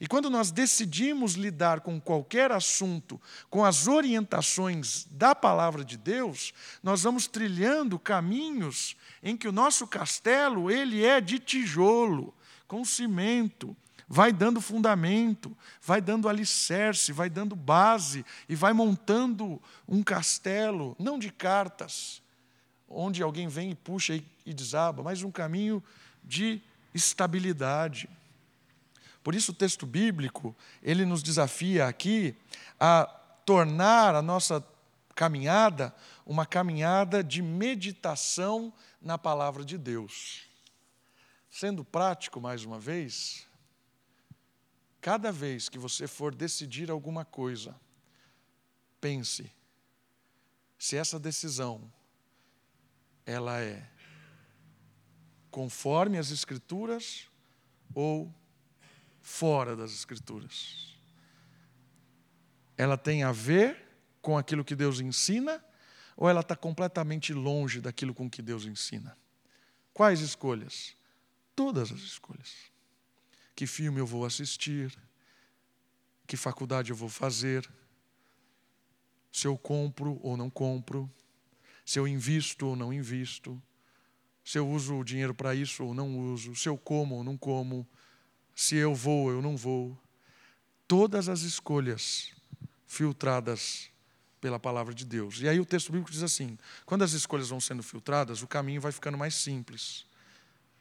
[0.01, 3.20] E quando nós decidimos lidar com qualquer assunto
[3.51, 9.86] com as orientações da palavra de Deus, nós vamos trilhando caminhos em que o nosso
[9.86, 12.32] castelo ele é de tijolo,
[12.66, 13.76] com cimento,
[14.13, 21.17] vai dando fundamento, vai dando alicerce, vai dando base e vai montando um castelo, não
[21.17, 22.21] de cartas,
[22.89, 25.81] onde alguém vem e puxa e desaba, mas um caminho
[26.25, 26.61] de
[26.93, 28.11] estabilidade.
[29.23, 32.35] Por isso o texto bíblico, ele nos desafia aqui
[32.81, 33.05] a
[33.47, 34.65] tornar a nossa
[35.15, 35.95] caminhada
[36.27, 40.43] uma caminhada de meditação na palavra de Deus.
[41.49, 43.47] Sendo prático mais uma vez,
[45.01, 47.74] cada vez que você for decidir alguma coisa,
[49.01, 49.51] pense
[50.78, 51.90] se essa decisão
[53.24, 53.88] ela é
[55.51, 57.28] conforme as escrituras
[57.94, 58.32] ou
[59.20, 60.96] fora das Escrituras.
[62.76, 63.88] Ela tem a ver
[64.22, 65.62] com aquilo que Deus ensina
[66.16, 69.16] ou ela está completamente longe daquilo com que Deus ensina?
[69.92, 70.94] Quais escolhas?
[71.55, 72.70] Todas as escolhas.
[73.55, 74.96] Que filme eu vou assistir?
[76.26, 77.68] Que faculdade eu vou fazer?
[79.32, 81.11] Se eu compro ou não compro?
[81.84, 83.61] Se eu invisto ou não invisto?
[84.44, 86.55] Se eu uso o dinheiro para isso ou não uso?
[86.55, 87.86] Se eu como ou não como?
[88.61, 89.98] se eu vou ou eu não vou.
[90.86, 92.30] Todas as escolhas
[92.86, 93.88] filtradas
[94.38, 95.40] pela palavra de Deus.
[95.40, 98.78] E aí o texto bíblico diz assim: quando as escolhas vão sendo filtradas, o caminho
[98.78, 100.05] vai ficando mais simples.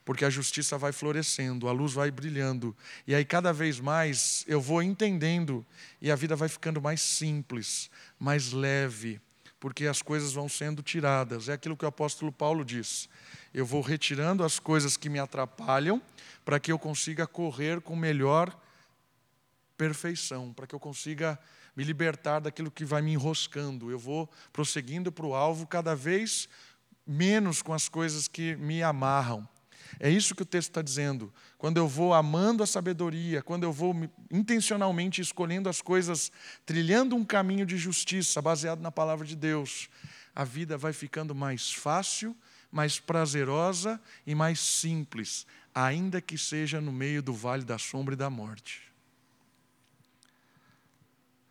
[0.10, 2.76] Porque a justiça vai florescendo, a luz vai brilhando.
[3.06, 5.64] E aí, cada vez mais, eu vou entendendo
[6.02, 9.22] e a vida vai ficando mais simples, mais leve,
[9.60, 11.48] porque as coisas vão sendo tiradas.
[11.48, 13.08] É aquilo que o apóstolo Paulo diz.
[13.54, 16.02] Eu vou retirando as coisas que me atrapalham
[16.44, 18.60] para que eu consiga correr com melhor
[19.78, 21.38] perfeição, para que eu consiga
[21.76, 23.92] me libertar daquilo que vai me enroscando.
[23.92, 26.50] Eu vou prosseguindo para o alvo cada vez
[27.06, 29.48] menos com as coisas que me amarram.
[30.00, 31.34] É isso que o texto está dizendo.
[31.58, 33.96] Quando eu vou amando a sabedoria, quando eu vou
[34.30, 36.32] intencionalmente escolhendo as coisas,
[36.66, 39.90] trilhando um caminho de justiça baseado na palavra de Deus,
[40.36, 42.36] a vida vai ficando mais fácil,
[42.72, 48.18] mais prazerosa e mais simples ainda que seja no meio do vale da sombra e
[48.18, 48.82] da morte.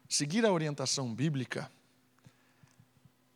[0.09, 1.71] Seguir a orientação bíblica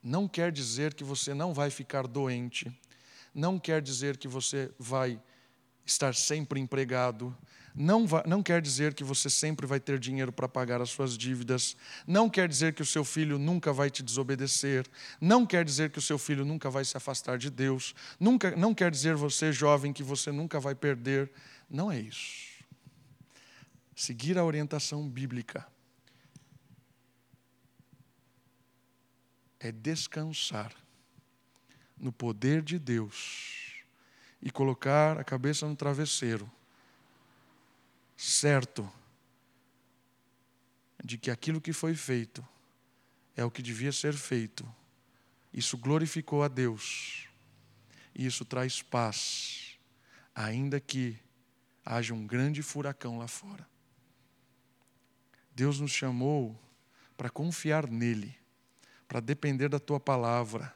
[0.02, 2.72] não quer dizer que você não vai ficar doente,
[3.34, 5.20] não quer dizer que você vai
[5.84, 7.36] estar sempre empregado,
[7.74, 11.16] não, vai, não quer dizer que você sempre vai ter dinheiro para pagar as suas
[11.16, 11.74] dívidas,
[12.06, 14.86] não quer dizer que o seu filho nunca vai te desobedecer,
[15.20, 18.74] não quer dizer que o seu filho nunca vai se afastar de Deus, nunca, não
[18.74, 21.30] quer dizer você, jovem, que você nunca vai perder.
[21.68, 22.52] Não é isso.
[23.96, 25.66] Seguir a orientação bíblica
[29.58, 30.81] é descansar
[32.02, 33.84] no poder de Deus
[34.42, 36.50] e colocar a cabeça no travesseiro
[38.16, 38.90] certo
[41.02, 42.46] de que aquilo que foi feito
[43.36, 44.68] é o que devia ser feito.
[45.52, 47.28] Isso glorificou a Deus.
[48.14, 49.78] E isso traz paz,
[50.34, 51.18] ainda que
[51.84, 53.66] haja um grande furacão lá fora.
[55.54, 56.58] Deus nos chamou
[57.16, 58.36] para confiar nele,
[59.08, 60.74] para depender da tua palavra,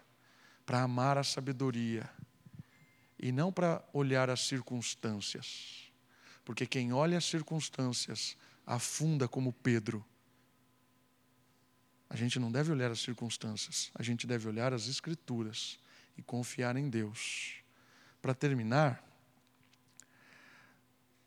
[0.66, 2.10] para amar a sabedoria
[3.18, 5.90] e não para olhar as circunstâncias.
[6.44, 8.36] Porque quem olha as circunstâncias
[8.66, 10.04] afunda como Pedro.
[12.10, 15.78] A gente não deve olhar as circunstâncias, a gente deve olhar as Escrituras
[16.18, 17.54] e confiar em Deus.
[18.20, 19.02] Para terminar,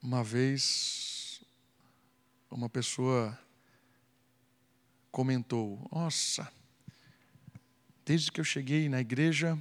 [0.01, 1.41] uma vez
[2.49, 3.37] uma pessoa
[5.11, 6.51] comentou: Nossa,
[8.09, 9.55] desde que eu cheguei na igreja,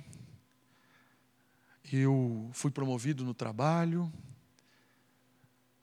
[1.93, 4.11] eu fui promovido no trabalho,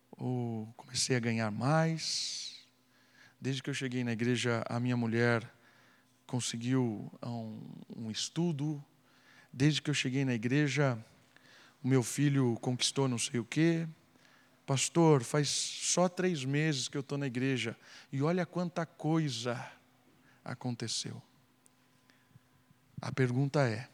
[0.09, 2.65] ou comecei a ganhar mais.
[3.39, 5.47] Desde que eu cheguei na igreja, a minha mulher
[6.25, 7.61] conseguiu um,
[7.97, 8.83] um estudo.
[9.53, 10.97] Desde que eu cheguei na igreja,
[11.83, 13.87] o meu filho conquistou não sei o quê.
[14.65, 17.77] Pastor, faz só três meses que eu estou na igreja
[18.11, 19.71] e olha quanta coisa
[20.43, 21.21] aconteceu.
[23.01, 23.89] A pergunta é: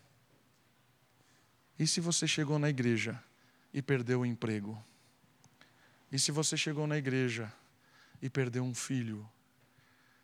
[1.81, 3.19] e se você chegou na igreja
[3.73, 4.79] e perdeu o emprego?
[6.11, 7.51] E se você chegou na igreja
[8.21, 9.27] e perdeu um filho.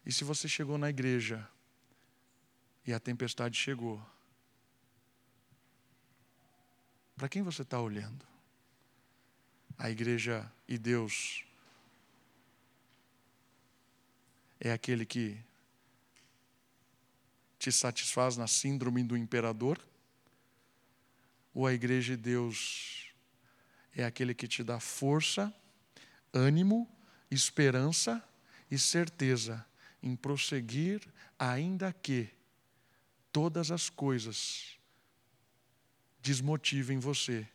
[0.05, 1.49] E se você chegou na igreja
[2.85, 3.99] e a tempestade chegou,
[7.15, 8.23] para quem você está olhando?
[9.79, 11.43] A igreja e Deus
[14.59, 15.43] é aquele que
[17.67, 19.77] te satisfaz na síndrome do imperador?
[21.53, 23.11] Ou a igreja de Deus
[23.93, 25.53] é aquele que te dá força,
[26.33, 26.89] ânimo,
[27.29, 28.23] esperança
[28.71, 29.65] e certeza
[30.01, 31.05] em prosseguir,
[31.37, 32.29] ainda que
[33.33, 34.79] todas as coisas
[36.21, 37.45] desmotivem você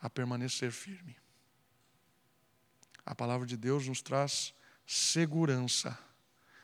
[0.00, 1.16] a permanecer firme.
[3.04, 4.54] A palavra de Deus nos traz
[4.86, 5.98] segurança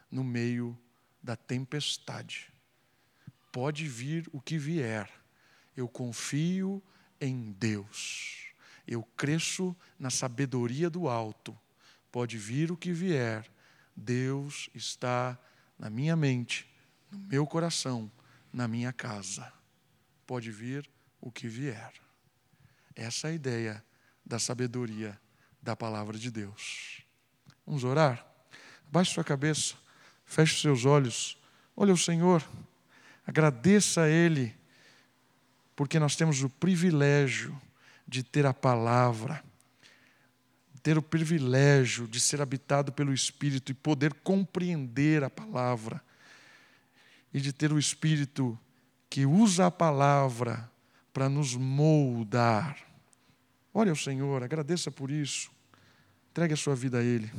[0.09, 0.79] no meio
[1.25, 2.53] da tempestade.
[3.51, 5.11] Pode vir o que vier,
[5.75, 6.83] eu confio
[7.19, 8.53] em Deus.
[8.87, 11.59] Eu cresço na sabedoria do alto.
[12.13, 13.51] Pode vir o que vier,
[13.97, 15.39] Deus está
[15.79, 16.71] na minha mente,
[17.11, 18.13] no meu coração,
[18.53, 19.51] na minha casa.
[20.27, 20.89] Pode vir
[21.23, 21.93] o que vier.
[22.95, 23.85] Essa é a ideia
[24.25, 25.19] da sabedoria
[25.63, 27.03] da palavra de Deus.
[27.67, 28.27] Vamos orar?
[28.93, 29.84] Baixe sua cabeça.
[30.35, 31.39] Feche seus olhos.
[31.77, 32.45] Olha o Senhor.
[33.25, 34.53] Agradeça a Ele,
[35.77, 37.57] porque nós temos o privilégio
[38.05, 39.45] de ter a palavra,
[40.83, 46.03] ter o privilégio de ser habitado pelo Espírito e poder compreender a palavra,
[47.33, 48.59] e de ter o Espírito
[49.09, 50.69] que usa a palavra
[51.13, 52.77] para nos moldar.
[53.73, 55.49] Olha o Senhor, agradeça por isso,
[56.33, 57.31] entregue a sua vida a Ele.